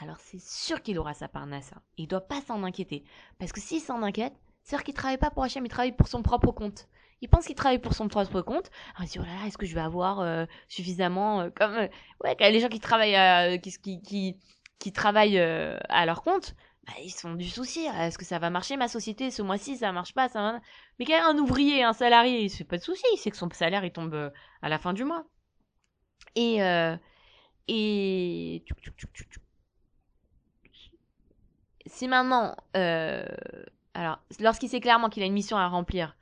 alors 0.00 0.16
c'est 0.18 0.40
sûr 0.40 0.82
qu'il 0.82 0.98
aura 0.98 1.14
sa 1.14 1.28
parnassa. 1.28 1.76
Il 1.96 2.08
doit 2.08 2.20
pas 2.20 2.40
s'en 2.40 2.62
inquiéter, 2.64 3.04
parce 3.38 3.52
que 3.52 3.60
s'il 3.60 3.80
s'en 3.80 4.02
inquiète, 4.02 4.34
c'est-à-dire 4.64 4.84
qu'il 4.84 4.94
travaille 4.94 5.18
pas 5.18 5.30
pour 5.30 5.44
H&M, 5.44 5.64
il 5.64 5.68
travaille 5.68 5.92
pour 5.96 6.08
son 6.08 6.22
propre 6.22 6.52
compte. 6.52 6.88
Il 7.20 7.28
pense 7.28 7.46
qu'il 7.46 7.54
travaille 7.54 7.78
pour 7.78 7.94
son 7.94 8.08
propre 8.08 8.42
compte. 8.42 8.70
Alors 8.96 9.04
il 9.04 9.06
se 9.06 9.12
dit 9.12 9.18
oh 9.20 9.24
là 9.24 9.34
là, 9.40 9.46
est-ce 9.46 9.58
que 9.58 9.66
je 9.66 9.74
vais 9.74 9.80
avoir 9.80 10.20
euh, 10.20 10.44
suffisamment 10.68 11.42
euh, 11.42 11.50
comme 11.54 11.72
euh, 11.74 11.88
ouais 12.24 12.36
les 12.50 12.60
gens 12.60 12.68
qui 12.68 12.80
travaillent 12.80 13.16
euh, 13.16 13.58
qui 13.58 14.02
qui 14.02 14.36
qui, 14.78 14.92
travaillent 14.92 15.38
euh, 15.38 15.78
à 15.88 16.04
leur 16.06 16.22
compte, 16.22 16.56
bah, 16.86 16.94
ils 17.00 17.10
sont 17.10 17.34
du 17.34 17.48
souci. 17.48 17.86
Est-ce 17.86 18.18
que 18.18 18.24
ça 18.24 18.40
va 18.40 18.50
marcher 18.50 18.76
ma 18.76 18.88
société? 18.88 19.30
Ce 19.30 19.40
mois-ci 19.42 19.76
Ça 19.76 19.92
marche 19.92 20.14
pas, 20.14 20.28
ça. 20.28 20.60
Mais 20.98 21.04
quand 21.04 21.22
un 21.24 21.38
ouvrier, 21.38 21.84
un 21.84 21.92
salarié, 21.92 22.42
il 22.42 22.50
se 22.50 22.56
fait 22.58 22.64
pas 22.64 22.78
de 22.78 22.82
souci. 22.82 23.04
Il 23.14 23.18
sait 23.18 23.30
que 23.30 23.36
son 23.36 23.48
salaire 23.50 23.84
il 23.84 23.92
tombe 23.92 24.14
euh, 24.14 24.30
à 24.60 24.68
la 24.68 24.78
fin 24.78 24.92
du 24.92 25.04
mois. 25.04 25.24
Et 26.34 26.58
et. 27.68 28.64
Si 31.92 32.08
maintenant 32.08 32.56
euh, 32.76 33.24
alors 33.94 34.18
lorsqu'il 34.40 34.68
sait 34.68 34.80
clairement 34.80 35.10
qu'il 35.10 35.22
a 35.22 35.26
une 35.26 35.34
mission 35.34 35.58
à 35.58 35.68
remplir 35.68 36.16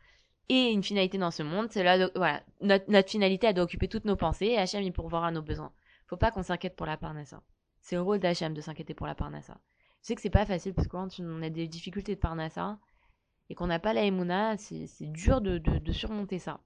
et 0.49 0.73
une 0.73 0.83
finalité 0.83 1.17
dans 1.17 1.31
ce 1.31 1.45
monde, 1.45 1.69
c'est 1.71 1.85
là, 1.85 2.11
voilà, 2.17 2.43
notre, 2.61 3.09
finalité, 3.09 3.47
elle 3.47 3.55
doit 3.55 3.65
occuper 3.65 3.87
toutes 3.87 4.05
nos 4.05 4.17
pensées 4.17 4.47
et 4.47 4.59
Hachem, 4.59 4.83
il 4.83 4.93
pourvoira 4.93 5.29
à 5.29 5.31
nos 5.31 5.43
besoins. 5.43 5.73
Faut 6.09 6.17
pas 6.17 6.33
qu'on 6.33 6.43
s'inquiète 6.43 6.75
pour 6.75 6.87
la 6.87 6.97
parnassa. 6.97 7.41
C'est 7.83 7.95
le 7.95 8.03
rôle 8.03 8.19
d'Hachem 8.19 8.53
de 8.53 8.61
s'inquiéter 8.61 8.95
pour 8.95 9.07
la 9.07 9.15
parnassa. 9.15 9.59
Je 10.03 10.09
sais 10.09 10.15
que 10.17 10.21
c'est 10.21 10.29
pas 10.29 10.45
facile 10.45 10.75
parce 10.75 10.89
que 10.89 10.93
quand 10.93 11.21
on 11.21 11.43
a 11.43 11.51
des 11.51 11.69
difficultés 11.69 12.17
de 12.17 12.21
parnassa 12.21 12.81
et 13.49 13.55
qu'on 13.55 13.69
n'a 13.69 13.79
pas 13.79 13.93
la 13.93 14.03
Emouna, 14.03 14.57
c'est 14.57 14.89
c'est 14.89 15.07
dur 15.07 15.41
de, 15.41 15.59
de, 15.59 15.79
de 15.79 15.93
surmonter 15.93 16.41
ça. 16.41 16.61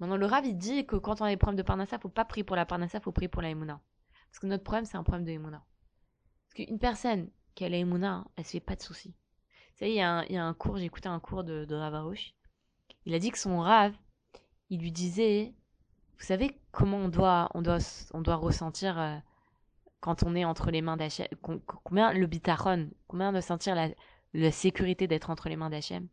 Maintenant, 0.00 0.16
le 0.16 0.26
Rav, 0.26 0.44
il 0.44 0.56
dit 0.56 0.84
que 0.86 0.96
quand 0.96 1.20
on 1.20 1.24
a 1.24 1.28
des 1.28 1.36
problèmes 1.36 1.56
de 1.56 1.62
parnassa, 1.62 2.00
faut 2.00 2.08
pas 2.08 2.24
prier 2.24 2.42
pour 2.42 2.56
la 2.56 2.66
parnassa, 2.66 2.98
faut 2.98 3.12
prier 3.12 3.28
pour 3.28 3.42
la 3.42 3.50
Emouna. 3.50 3.80
Parce 4.28 4.40
que 4.40 4.48
notre 4.48 4.64
problème, 4.64 4.86
c'est 4.86 4.96
un 4.96 5.04
problème 5.04 5.24
de 5.24 5.30
Emouna. 5.30 5.64
Parce 6.48 6.54
qu'une 6.54 6.80
personne 6.80 7.30
a 7.62 7.68
la 7.68 7.76
Emouna, 7.76 8.24
elle 8.36 8.44
se 8.44 8.52
fait 8.52 8.60
pas 8.60 8.74
de 8.74 8.82
soucis. 8.82 9.14
Vous 9.74 9.78
savez, 9.78 9.92
il 9.92 9.96
y, 9.96 10.00
a 10.00 10.44
un- 10.44 10.54
cours, 10.54 10.76
j'ai 10.78 10.84
écouté 10.84 11.08
un 11.08 11.20
cours 11.20 11.44
de, 11.44 11.64
de 11.64 11.74
Rav 11.74 11.94
Arush. 11.94 12.34
Il 13.06 13.14
a 13.14 13.18
dit 13.18 13.30
que 13.30 13.38
son 13.38 13.60
Rav, 13.60 13.92
il 14.70 14.80
lui 14.80 14.92
disait, 14.92 15.54
vous 16.18 16.24
savez 16.24 16.58
comment 16.72 16.98
on 16.98 17.08
doit, 17.08 17.50
on 17.54 17.62
doit, 17.62 17.78
on 18.12 18.20
doit 18.22 18.36
ressentir 18.36 18.98
euh, 18.98 19.16
quand 20.00 20.22
on 20.22 20.34
est 20.34 20.44
entre 20.44 20.70
les 20.70 20.82
mains 20.82 20.96
d'Hachem, 20.96 21.26
com- 21.42 21.60
combien 21.66 22.12
le 22.12 22.26
bitachon, 22.26 22.90
combien 23.08 23.32
de 23.32 23.40
sentir 23.40 23.74
la, 24.32 24.50
sécurité 24.50 25.06
d'être 25.06 25.30
entre 25.30 25.48
les 25.48 25.56
mains 25.56 25.70
d'Hachem? 25.70 26.08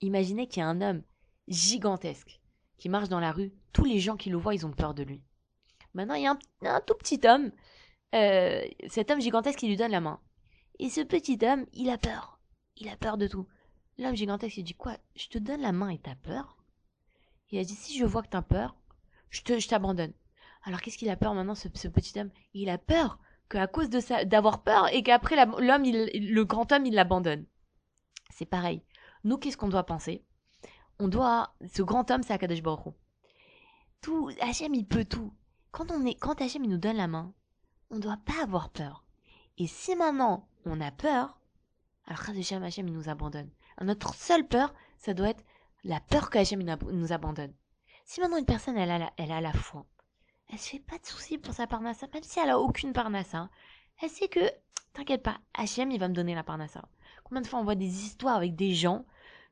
Imaginez 0.00 0.46
qu'il 0.46 0.60
y 0.60 0.64
a 0.64 0.68
un 0.68 0.80
homme 0.80 1.02
gigantesque 1.48 2.40
qui 2.76 2.88
marche 2.88 3.08
dans 3.08 3.20
la 3.20 3.32
rue, 3.32 3.52
tous 3.72 3.84
les 3.84 3.98
gens 3.98 4.16
qui 4.16 4.30
le 4.30 4.36
voient, 4.36 4.54
ils 4.54 4.66
ont 4.66 4.72
peur 4.72 4.94
de 4.94 5.02
lui. 5.02 5.22
Maintenant, 5.94 6.14
il 6.14 6.22
y 6.22 6.26
a 6.26 6.32
un, 6.32 6.38
un 6.62 6.80
tout 6.80 6.94
petit 6.94 7.20
homme, 7.26 7.50
euh, 8.14 8.62
cet 8.88 9.10
homme 9.10 9.20
gigantesque 9.20 9.58
qui 9.58 9.68
lui 9.68 9.76
donne 9.76 9.90
la 9.90 10.00
main. 10.00 10.20
Et 10.80 10.88
ce 10.88 11.02
petit 11.02 11.38
homme, 11.42 11.66
il 11.74 11.90
a 11.90 11.98
peur. 11.98 12.40
Il 12.78 12.88
a 12.88 12.96
peur 12.96 13.18
de 13.18 13.26
tout. 13.26 13.46
L'homme 13.98 14.16
gigantesque, 14.16 14.56
il 14.56 14.64
dit 14.64 14.74
quoi 14.74 14.96
Je 15.14 15.28
te 15.28 15.36
donne 15.36 15.60
la 15.60 15.72
main 15.72 15.90
et 15.90 15.98
t'as 15.98 16.14
peur? 16.14 16.56
Il 17.50 17.58
a 17.58 17.64
dit 17.64 17.74
si 17.74 17.98
je 17.98 18.06
vois 18.06 18.22
que 18.22 18.30
t'as 18.30 18.40
peur, 18.40 18.74
je 19.28 19.42
te, 19.42 19.58
je 19.58 19.68
t'abandonne. 19.68 20.14
Alors 20.62 20.80
qu'est-ce 20.80 20.96
qu'il 20.96 21.10
a 21.10 21.16
peur 21.16 21.34
maintenant, 21.34 21.54
ce, 21.54 21.68
petit 21.68 22.18
homme? 22.18 22.30
Il 22.54 22.70
a 22.70 22.78
peur 22.78 23.18
qu'à 23.50 23.66
cause 23.66 23.90
de 23.90 24.00
ça, 24.00 24.24
d'avoir 24.24 24.62
peur 24.62 24.88
et 24.90 25.02
qu'après 25.02 25.36
l'homme, 25.44 25.82
le 25.84 26.42
grand 26.44 26.72
homme, 26.72 26.86
il 26.86 26.94
l'abandonne. 26.94 27.44
C'est 28.30 28.46
pareil. 28.46 28.82
Nous, 29.22 29.36
qu'est-ce 29.36 29.58
qu'on 29.58 29.68
doit 29.68 29.84
penser? 29.84 30.24
On 30.98 31.08
doit, 31.08 31.54
ce 31.74 31.82
grand 31.82 32.10
homme, 32.10 32.22
c'est 32.22 32.32
Akadosh 32.32 32.62
Baruch. 32.62 32.94
Tout, 34.00 34.30
Hachem, 34.40 34.74
il 34.74 34.86
peut 34.86 35.04
tout. 35.04 35.34
Quand 35.72 35.90
on 35.90 36.06
est, 36.06 36.14
quand 36.14 36.40
Hachem, 36.40 36.64
il 36.64 36.70
nous 36.70 36.78
donne 36.78 36.96
la 36.96 37.06
main, 37.06 37.34
on 37.90 37.96
ne 37.96 38.00
doit 38.00 38.20
pas 38.24 38.42
avoir 38.42 38.70
peur. 38.70 39.04
Et 39.58 39.66
si 39.66 39.94
maintenant 39.94 40.48
on 40.66 40.80
a 40.80 40.90
peur, 40.90 41.38
alors 42.06 42.20
Hachem, 42.28 42.62
Hachem, 42.62 42.88
il 42.88 42.94
nous 42.94 43.08
abandonne. 43.08 43.50
Notre 43.80 44.14
seule 44.14 44.46
peur, 44.46 44.74
ça 44.98 45.14
doit 45.14 45.30
être 45.30 45.44
la 45.84 46.00
peur 46.00 46.30
que 46.30 46.38
Hachem 46.38 46.62
nous 46.62 46.72
ab- 46.72 46.92
nous 46.92 47.12
abandonne. 47.12 47.54
Si 48.04 48.20
maintenant 48.20 48.38
une 48.38 48.44
personne, 48.44 48.76
elle 48.76 48.90
a 48.90 48.98
la, 48.98 49.12
elle 49.16 49.32
a 49.32 49.40
la 49.40 49.52
foi, 49.52 49.86
elle 50.48 50.58
se 50.58 50.70
fait 50.70 50.80
pas 50.80 50.98
de 50.98 51.06
soucis 51.06 51.38
pour 51.38 51.54
sa 51.54 51.66
parnassa, 51.66 52.06
même 52.12 52.22
si 52.22 52.40
elle 52.40 52.50
a 52.50 52.58
aucune 52.58 52.92
parnassa, 52.92 53.48
elle 54.02 54.10
sait 54.10 54.28
que, 54.28 54.40
t'inquiète 54.92 55.22
pas, 55.22 55.38
Hachem, 55.54 55.90
il 55.90 56.00
va 56.00 56.08
me 56.08 56.14
donner 56.14 56.34
la 56.34 56.42
parnassa. 56.42 56.88
Combien 57.24 57.42
de 57.42 57.46
fois 57.46 57.60
on 57.60 57.64
voit 57.64 57.76
des 57.76 58.04
histoires 58.04 58.36
avec 58.36 58.56
des 58.56 58.74
gens 58.74 59.04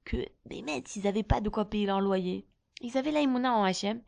que, 0.05 0.17
mais 0.51 0.63
mec, 0.63 0.97
ils 0.97 1.07
avaient 1.07 1.23
pas 1.23 1.41
de 1.41 1.49
quoi 1.49 1.67
payer 1.67 1.87
leur 1.87 2.01
loyer. 2.01 2.47
Ils 2.81 2.97
avaient 2.99 3.13
la 3.13 3.21
Imouna 3.21 3.53
en 3.55 3.63
Hachem, 3.65 4.03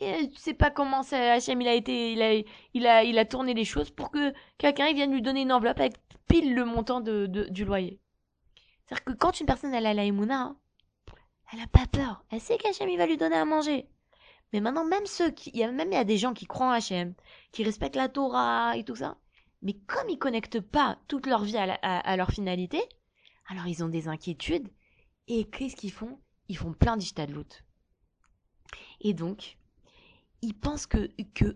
et 0.00 0.12
euh, 0.12 0.26
tu 0.28 0.36
sais 0.36 0.54
pas 0.54 0.70
comment 0.70 1.02
ça, 1.02 1.32
Hachem, 1.34 1.60
il 1.60 1.68
a 1.68 1.74
été, 1.74 2.12
il 2.12 2.22
a, 2.22 2.34
il 2.74 2.86
a, 2.86 3.04
il 3.04 3.18
a 3.18 3.24
tourné 3.24 3.54
les 3.54 3.64
choses 3.64 3.90
pour 3.90 4.10
que 4.10 4.32
quelqu'un 4.58 4.92
vienne 4.92 5.12
lui 5.12 5.22
donner 5.22 5.42
une 5.42 5.52
enveloppe 5.52 5.80
avec 5.80 5.94
pile 6.28 6.54
le 6.54 6.64
montant 6.64 7.00
de, 7.00 7.26
du 7.26 7.64
loyer. 7.64 8.00
C'est-à-dire 8.84 9.04
que 9.04 9.12
quand 9.12 9.40
une 9.40 9.46
personne 9.46 9.74
elle 9.74 9.86
a 9.86 9.94
la 9.94 10.04
Emouna, 10.04 10.40
hein, 10.40 10.56
elle 11.52 11.60
a 11.60 11.66
pas 11.66 11.86
peur. 11.86 12.24
Elle 12.30 12.40
sait 12.40 12.58
qu'Hachem 12.58 12.88
il 12.88 12.98
va 12.98 13.06
lui 13.06 13.16
donner 13.16 13.36
à 13.36 13.44
manger. 13.44 13.88
Mais 14.52 14.60
maintenant, 14.60 14.84
même 14.84 15.06
ceux 15.06 15.30
qui, 15.30 15.50
il 15.50 15.58
y 15.58 15.64
a 15.64 15.72
même 15.72 15.90
il 15.90 15.94
y 15.94 15.98
a 15.98 16.04
des 16.04 16.18
gens 16.18 16.32
qui 16.34 16.46
croient 16.46 16.68
en 16.68 16.70
Hachem, 16.70 17.14
qui 17.52 17.64
respectent 17.64 17.96
la 17.96 18.08
Torah 18.08 18.76
et 18.76 18.84
tout 18.84 18.96
ça, 18.96 19.16
mais 19.62 19.74
comme 19.86 20.08
ils 20.08 20.18
connectent 20.18 20.60
pas 20.60 20.98
toute 21.08 21.26
leur 21.26 21.42
vie 21.42 21.56
à, 21.56 21.74
à- 21.82 22.16
leur 22.16 22.30
finalité, 22.30 22.80
alors 23.48 23.66
ils 23.66 23.82
ont 23.82 23.88
des 23.88 24.06
inquiétudes 24.08 24.68
et 25.26 25.48
qu'est-ce 25.48 25.76
qu'ils 25.76 25.92
font? 25.92 26.20
Ils 26.48 26.56
font 26.56 26.72
plein 26.72 26.96
d'ishtadlout. 26.96 27.64
Et 29.00 29.14
donc, 29.14 29.56
ils 30.46 30.54
pensent 30.54 30.86
que, 30.86 31.10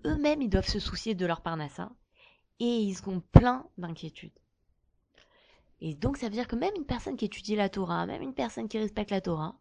eux-mêmes 0.05 0.43
ils 0.43 0.51
doivent 0.51 0.69
se 0.69 0.81
soucier 0.81 1.15
de 1.15 1.25
leur 1.25 1.43
parnassa 1.43 1.93
et 2.59 2.81
ils 2.81 2.97
sont 2.97 3.21
pleins 3.33 3.65
d'inquiétudes. 3.79 4.37
Et 5.81 5.95
donc 5.95 6.17
ça 6.17 6.27
veut 6.27 6.33
dire 6.33 6.49
que 6.49 6.57
même 6.57 6.75
une 6.77 6.85
personne 6.85 7.17
qui 7.17 7.25
étudie 7.25 7.55
la 7.55 7.69
Torah, 7.69 8.05
même 8.07 8.21
une 8.21 8.35
personne 8.35 8.69
qui 8.69 8.79
respecte 8.79 9.13
la 9.13 9.21
Torah, 9.21 9.57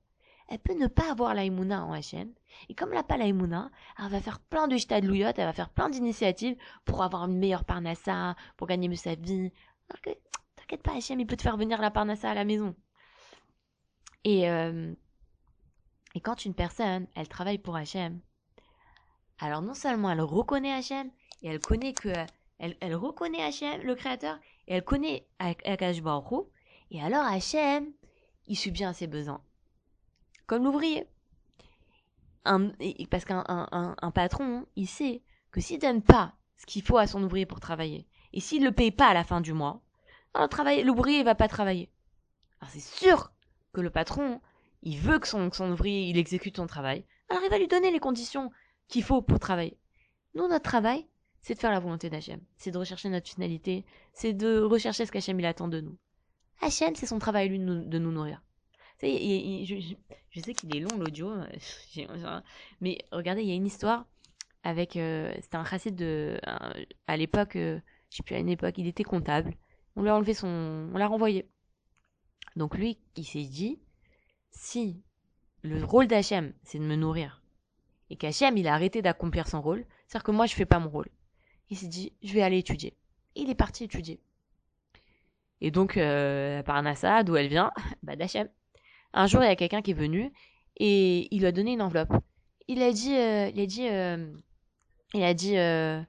elle 0.47 0.57
peut 0.57 0.73
ne 0.73 0.87
pas 0.87 1.11
avoir 1.11 1.35
la 1.35 1.45
Emouna 1.45 1.85
en 1.85 1.93
Hachem. 1.93 2.33
Et 2.69 2.73
comme 2.73 2.89
elle 2.89 2.95
n'a 2.95 3.03
pas 3.03 3.17
la 3.17 3.27
Emouna, 3.27 3.69
elle 3.99 4.09
va 4.09 4.19
faire 4.19 4.39
plein 4.39 4.67
de 4.67 4.77
shtadlouyot, 4.77 5.27
elle 5.37 5.45
va 5.45 5.53
faire 5.53 5.69
plein 5.69 5.89
d'initiatives 5.89 6.57
pour 6.83 7.03
avoir 7.03 7.25
une 7.25 7.37
meilleure 7.37 7.65
parnassa, 7.65 8.35
pour 8.57 8.65
gagner 8.65 8.87
mieux 8.87 8.95
sa 8.95 9.13
vie. 9.13 9.51
Alors 9.89 10.01
que, 10.01 10.09
t'inquiète 10.55 10.81
pas, 10.81 10.95
Hachem, 10.95 11.19
il 11.19 11.27
peut 11.27 11.37
te 11.37 11.43
faire 11.43 11.55
venir 11.55 11.79
la 11.79 11.91
parnassa 11.91 12.31
à 12.31 12.33
la 12.33 12.45
maison. 12.45 12.75
Et, 14.23 14.49
euh, 14.49 14.91
et 16.15 16.19
quand 16.19 16.43
une 16.45 16.55
personne, 16.55 17.05
elle 17.15 17.27
travaille 17.27 17.59
pour 17.59 17.75
Hachem, 17.75 18.19
alors 19.39 19.61
non 19.61 19.73
seulement 19.73 20.11
elle 20.11 20.21
reconnaît 20.21 20.73
Hachem, 20.73 21.09
et 21.41 21.47
elle 21.47 21.59
connaît 21.59 21.93
que 21.93 22.09
elle, 22.59 22.95
reconnaît 22.95 23.41
Hachem, 23.41 23.81
le 23.81 23.95
créateur, 23.95 24.37
et 24.67 24.75
elle 24.75 24.83
connaît 24.83 25.25
Ak- 25.39 25.65
Akash 25.65 26.01
et 26.91 27.01
alors 27.01 27.23
Hachem, 27.25 27.91
il 28.47 28.57
subit 28.57 28.83
à 28.83 28.93
ses 28.93 29.07
besoins. 29.07 29.41
Comme 30.47 30.63
l'ouvrier. 30.65 31.07
Parce 32.43 33.25
qu'un 33.25 33.43
un, 33.47 33.67
un- 33.71 33.95
un 34.01 34.11
patron, 34.11 34.65
il 34.75 34.87
sait 34.87 35.21
que 35.51 35.61
s'il 35.61 35.79
donne 35.79 36.01
pas 36.01 36.33
ce 36.57 36.65
qu'il 36.65 36.81
faut 36.81 36.97
à 36.97 37.07
son 37.07 37.23
ouvrier 37.23 37.45
pour 37.45 37.59
travailler, 37.59 38.07
et 38.33 38.39
s'il 38.39 38.63
le 38.63 38.71
paye 38.71 38.91
pas 38.91 39.07
à 39.07 39.13
la 39.13 39.23
fin 39.23 39.39
du 39.39 39.53
mois, 39.53 39.81
travail- 40.49 40.83
l'ouvrier 40.83 41.19
il 41.19 41.25
va 41.25 41.35
pas 41.35 41.47
travailler. 41.47 41.89
Alors 42.59 42.71
c'est 42.71 42.79
sûr 42.81 43.31
que 43.71 43.81
le 43.81 43.89
patron, 43.89 44.41
il 44.81 44.99
veut 44.99 45.19
que 45.19 45.27
son, 45.27 45.51
son 45.51 45.71
ouvrier 45.71 46.09
il 46.09 46.17
exécute 46.17 46.57
son 46.57 46.67
travail, 46.67 47.05
alors 47.29 47.43
il 47.43 47.49
va 47.49 47.57
lui 47.59 47.67
donner 47.67 47.91
les 47.91 47.99
conditions 47.99 48.51
qu'il 48.89 49.03
faut 49.03 49.21
pour 49.21 49.39
travailler. 49.39 49.77
Nous, 50.35 50.47
notre 50.47 50.63
travail, 50.63 51.07
c'est 51.41 51.53
de 51.53 51.59
faire 51.59 51.71
la 51.71 51.79
volonté 51.79 52.09
d'Hachem. 52.09 52.41
C'est 52.57 52.71
de 52.71 52.77
rechercher 52.77 53.07
notre 53.09 53.29
finalité. 53.29 53.85
C'est 54.13 54.33
de 54.33 54.59
rechercher 54.59 55.05
ce 55.05 55.11
qu'Hachem 55.11 55.39
il 55.39 55.45
attend 55.45 55.67
de 55.69 55.79
nous. 55.79 55.97
Hachem, 56.61 56.93
c'est 56.95 57.05
son 57.05 57.19
travail, 57.19 57.47
lui, 57.49 57.59
de 57.59 57.99
nous, 57.99 58.11
nourrir. 58.11 58.41
Tu 58.99 59.05
sais, 59.07 59.65
je, 59.65 59.95
je- 60.31 60.41
sais 60.41 60.53
qu'il 60.53 60.75
est 60.75 60.81
long, 60.81 60.97
l'audio. 60.97 61.29
euh, 61.31 61.47
j'ai- 61.93 62.07
Mais 62.81 62.97
regardez, 63.13 63.43
il 63.43 63.47
y 63.47 63.51
a 63.51 63.55
une 63.55 63.65
histoire 63.65 64.05
avec... 64.63 64.97
euh, 64.97 65.31
C'était 65.41 65.55
un 65.55 65.63
chassid 65.63 65.95
de... 65.95 66.37
à 67.07 67.15
l'époque, 67.15 67.55
euh, 67.55 67.79
je 68.09 68.17
sais 68.17 68.23
plus, 68.23 68.35
à 68.35 68.39
une 68.39 68.49
époque, 68.49 68.77
il 68.77 68.87
était 68.87 69.05
comptable. 69.05 69.55
On 69.95 70.01
lui 70.01 70.09
a 70.09 70.15
enlevé 70.15 70.33
son... 70.33 70.89
On 70.93 70.97
l'a 70.97 71.07
renvoyé. 71.07 71.49
Donc 72.57 72.75
lui, 72.77 72.99
il 73.15 73.23
s'est 73.25 73.43
dit, 73.45 73.79
si 74.51 75.01
le 75.61 75.83
rôle 75.85 76.07
d'Hachem, 76.07 76.53
c'est 76.63 76.79
de 76.79 76.83
me 76.83 76.95
nourrir, 76.95 77.38
et 78.09 78.15
qu'Hachem, 78.17 78.57
il 78.57 78.67
a 78.67 78.73
arrêté 78.73 79.01
d'accomplir 79.01 79.47
son 79.47 79.61
rôle, 79.61 79.85
c'est-à-dire 80.07 80.23
que 80.23 80.31
moi, 80.31 80.45
je 80.45 80.55
fais 80.55 80.65
pas 80.65 80.79
mon 80.79 80.89
rôle. 80.89 81.07
Il 81.69 81.77
s'est 81.77 81.87
dit, 81.87 82.13
je 82.23 82.33
vais 82.33 82.41
aller 82.41 82.57
étudier. 82.57 82.95
Et 83.35 83.41
il 83.41 83.49
est 83.49 83.55
parti 83.55 83.83
étudier. 83.83 84.19
Et 85.61 85.71
donc, 85.71 85.97
euh, 85.97 86.63
Parnassa, 86.63 87.23
d'où 87.23 87.35
elle 87.35 87.47
vient, 87.49 87.71
bah 88.03 88.15
d'Hachem. 88.15 88.49
Un 89.13 89.27
jour, 89.27 89.43
il 89.43 89.47
y 89.47 89.49
a 89.49 89.55
quelqu'un 89.55 89.81
qui 89.81 89.91
est 89.91 89.95
venu 89.95 90.31
et 90.77 91.27
il 91.33 91.39
lui 91.39 91.47
a 91.47 91.51
donné 91.51 91.73
une 91.73 91.81
enveloppe. 91.81 92.13
Il 92.67 92.81
a 92.81 92.91
dit, 92.91 93.15
euh, 93.15 93.49
il 93.53 93.59
a 93.61 93.65
dit, 93.65 93.87
euh, 93.89 94.31
il 95.13 95.23
a 95.23 95.33
dit, 95.33 95.57
euh, 95.57 96.01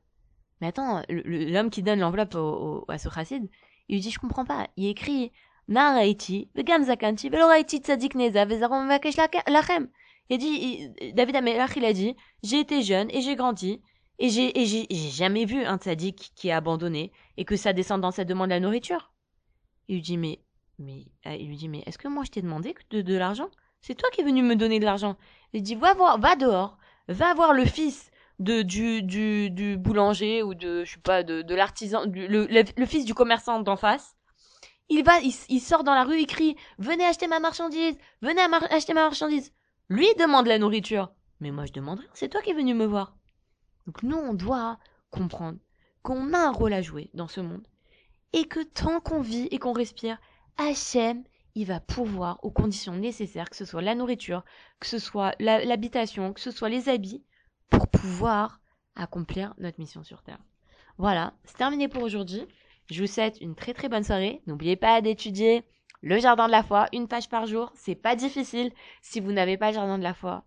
Mais 0.61 0.69
attends, 0.69 1.03
l'homme 1.09 1.71
qui 1.71 1.83
donne 1.83 2.01
l'enveloppe 2.01 2.35
au- 2.35 2.85
à 2.89 2.99
ce 2.99 3.09
chassid, 3.09 3.49
il 3.89 3.95
lui 3.97 4.01
dit, 4.01 4.11
je 4.11 4.19
comprends 4.19 4.45
pas. 4.45 4.69
Il 4.77 4.87
écrit, 4.89 5.33
Na 5.69 5.95
raiti, 5.95 6.51
vegam 6.55 6.83
zakanti, 6.85 7.29
velo 7.31 7.47
raiti 7.47 7.81
tzadik 7.81 8.15
neza, 8.17 8.45
vezaron 8.45 8.89
vakesh 8.89 9.17
lachem. 9.47 9.89
Il 10.31 10.35
a 10.35 10.39
dit, 10.39 10.93
il- 11.01 11.15
David 11.15 11.37
Amelach, 11.37 11.77
il 11.77 11.85
a 11.85 11.93
dit, 11.93 12.17
j'ai 12.45 12.61
été 12.61 12.83
jeune 12.83 13.11
et 13.11 13.21
j'ai 13.21 13.35
grandi, 13.35 13.83
et 14.21 14.29
j'ai, 14.29 14.87
jamais 15.11 15.45
vu 15.45 15.65
un 15.65 15.77
tzadik 15.77 16.33
qui 16.37 16.49
est 16.49 16.53
abandonné, 16.53 17.11
et 17.37 17.45
que 17.45 17.57
sa 17.57 17.73
descendance, 17.73 18.19
elle 18.19 18.27
demande 18.27 18.51
la 18.51 18.61
nourriture. 18.61 19.13
Il 19.89 19.97
lui 19.97 20.03
dit, 20.03 20.17
mais, 20.17 20.41
mais, 20.79 21.07
euh, 21.27 21.35
il 21.35 21.49
lui 21.49 21.57
dit, 21.57 21.69
mais 21.69 21.83
est-ce 21.85 21.99
que 21.99 22.07
moi 22.07 22.23
je 22.25 22.31
t'ai 22.31 22.43
demandé 22.43 22.77
de, 22.91 23.17
l'argent? 23.17 23.49
C'est 23.81 23.95
toi 23.95 24.09
qui 24.13 24.21
es 24.21 24.25
venu 24.25 24.43
me 24.43 24.55
donner 24.55 24.79
de 24.79 24.85
l'argent. 24.85 25.17
Il 25.53 25.63
dit, 25.63 25.75
va 25.75 25.95
voir, 25.95 26.21
va 26.21 26.37
dehors, 26.37 26.79
va 27.09 27.35
voir 27.35 27.53
le 27.53 27.65
fils 27.65 28.11
de, 28.39 28.63
du, 28.63 29.03
du, 29.03 29.51
du 29.51 29.77
boulanger 29.77 30.45
ou 30.45 30.55
de, 30.55 30.85
je 30.85 30.99
pas, 30.99 31.25
de, 31.25 31.55
l'artisan, 31.55 32.05
le, 32.07 32.87
fils 32.87 33.05
du 33.05 33.15
commerçant 33.15 33.59
d'en 33.61 33.77
face. 33.77 34.15
Il 34.89 35.03
va, 35.03 35.19
il, 35.21 35.35
il 35.49 35.61
sort 35.61 35.83
dans 35.83 35.95
la 35.95 36.05
rue, 36.05 36.21
il 36.21 36.27
crie, 36.27 36.57
venez 36.79 37.05
acheter 37.05 37.27
ma 37.27 37.41
marchandise, 37.41 37.97
venez 38.23 38.43
acheter 38.71 38.95
ma 38.95 39.03
marchandise. 39.03 39.53
Lui 39.91 40.07
demande 40.15 40.47
la 40.47 40.59
nourriture. 40.59 41.13
Mais 41.41 41.51
moi 41.51 41.67
je 41.67 41.73
demande 41.73 41.99
rien, 41.99 42.09
c'est 42.15 42.29
toi 42.29 42.41
qui 42.43 42.51
es 42.51 42.55
venu 42.55 42.75
me 42.75 42.87
voir. 42.87 43.17
Donc 43.87 44.05
nous, 44.05 44.17
on 44.17 44.35
doit 44.35 44.79
comprendre 45.11 45.59
qu'on 46.03 46.33
a 46.33 46.39
un 46.39 46.53
rôle 46.53 46.73
à 46.73 46.81
jouer 46.81 47.11
dans 47.13 47.27
ce 47.27 47.41
monde. 47.41 47.67
Et 48.33 48.45
que 48.45 48.63
tant 48.63 49.01
qu'on 49.01 49.21
vit 49.21 49.49
et 49.51 49.59
qu'on 49.59 49.73
respire, 49.73 50.19
Hachem, 50.59 51.25
il 51.57 51.67
va 51.67 51.81
pourvoir 51.81 52.39
aux 52.45 52.53
conditions 52.53 52.95
nécessaires, 52.95 53.51
que 53.51 53.57
ce 53.57 53.65
soit 53.65 53.83
la 53.83 53.97
nourriture, 53.97 54.45
que 54.79 54.87
ce 54.87 55.01
soit 55.01 55.35
l'habitation, 55.41 56.33
que 56.33 56.41
ce 56.41 56.53
soit 56.53 56.69
les 56.69 56.89
habits, 56.89 57.25
pour 57.69 57.89
pouvoir 57.89 58.61
accomplir 58.95 59.55
notre 59.59 59.81
mission 59.81 60.05
sur 60.05 60.23
Terre. 60.23 60.39
Voilà, 60.99 61.35
c'est 61.45 61.57
terminé 61.57 61.89
pour 61.89 62.05
aujourd'hui. 62.05 62.47
Je 62.89 63.01
vous 63.01 63.09
souhaite 63.09 63.41
une 63.41 63.57
très 63.57 63.75
très 63.75 63.89
bonne 63.89 64.05
soirée. 64.05 64.41
N'oubliez 64.47 64.77
pas 64.77 65.01
d'étudier 65.01 65.65
le 66.03 66.19
jardin 66.19 66.47
de 66.47 66.53
la 66.53 66.63
foi, 66.63 66.87
une 66.93 67.09
page 67.09 67.29
par 67.29 67.47
jour. 67.47 67.73
C'est 67.75 67.95
pas 67.95 68.17
difficile. 68.17 68.73
Si 69.03 69.21
vous 69.21 69.33
n'avez 69.33 69.57
pas 69.57 69.69
le 69.71 69.75
jardin 69.75 69.99
de 69.99 70.03
la 70.03 70.15
foi, 70.15 70.45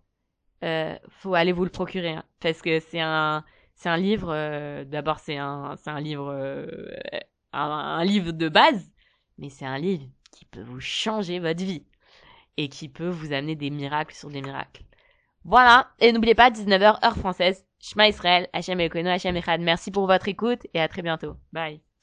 euh, 0.64 0.96
faut 1.08 1.34
aller 1.34 1.52
vous 1.52 1.64
le 1.64 1.70
procurer, 1.70 2.10
hein, 2.12 2.24
parce 2.40 2.62
que 2.62 2.80
c'est 2.80 3.00
un 3.00 3.44
c'est 3.74 3.88
un 3.88 3.96
livre. 3.96 4.30
euh, 4.32 4.84
D'abord, 4.84 5.18
c'est 5.20 5.36
un 5.38 5.76
c'est 5.76 5.90
un 5.90 6.00
livre 6.00 6.28
euh, 6.30 6.66
un, 7.52 8.04
livre 8.04 8.32
de 8.32 8.48
base, 8.48 8.90
mais 9.38 9.50
c'est 9.50 9.66
un 9.66 9.78
livre 9.78 10.04
qui 10.32 10.44
peut 10.46 10.62
vous 10.62 10.80
changer 10.80 11.38
votre 11.38 11.62
vie 11.64 11.84
et 12.56 12.68
qui 12.68 12.88
peut 12.88 13.08
vous 13.08 13.32
amener 13.32 13.56
des 13.56 13.70
miracles 13.70 14.14
sur 14.14 14.30
des 14.30 14.42
miracles. 14.42 14.82
Voilà, 15.44 15.90
et 16.00 16.12
n'oubliez 16.12 16.34
pas 16.34 16.50
19h 16.50 17.04
heure 17.04 17.16
française. 17.16 17.66
Shema 17.80 18.08
Israël, 18.08 18.48
Hachem 18.54 18.80
Elokeinu, 18.80 19.10
Hachem 19.10 19.36
Echad. 19.36 19.60
Merci 19.60 19.90
pour 19.90 20.06
votre 20.06 20.28
écoute 20.28 20.66
et 20.72 20.80
à 20.80 20.88
très 20.88 21.02
bientôt. 21.02 21.36
Bye. 21.52 21.93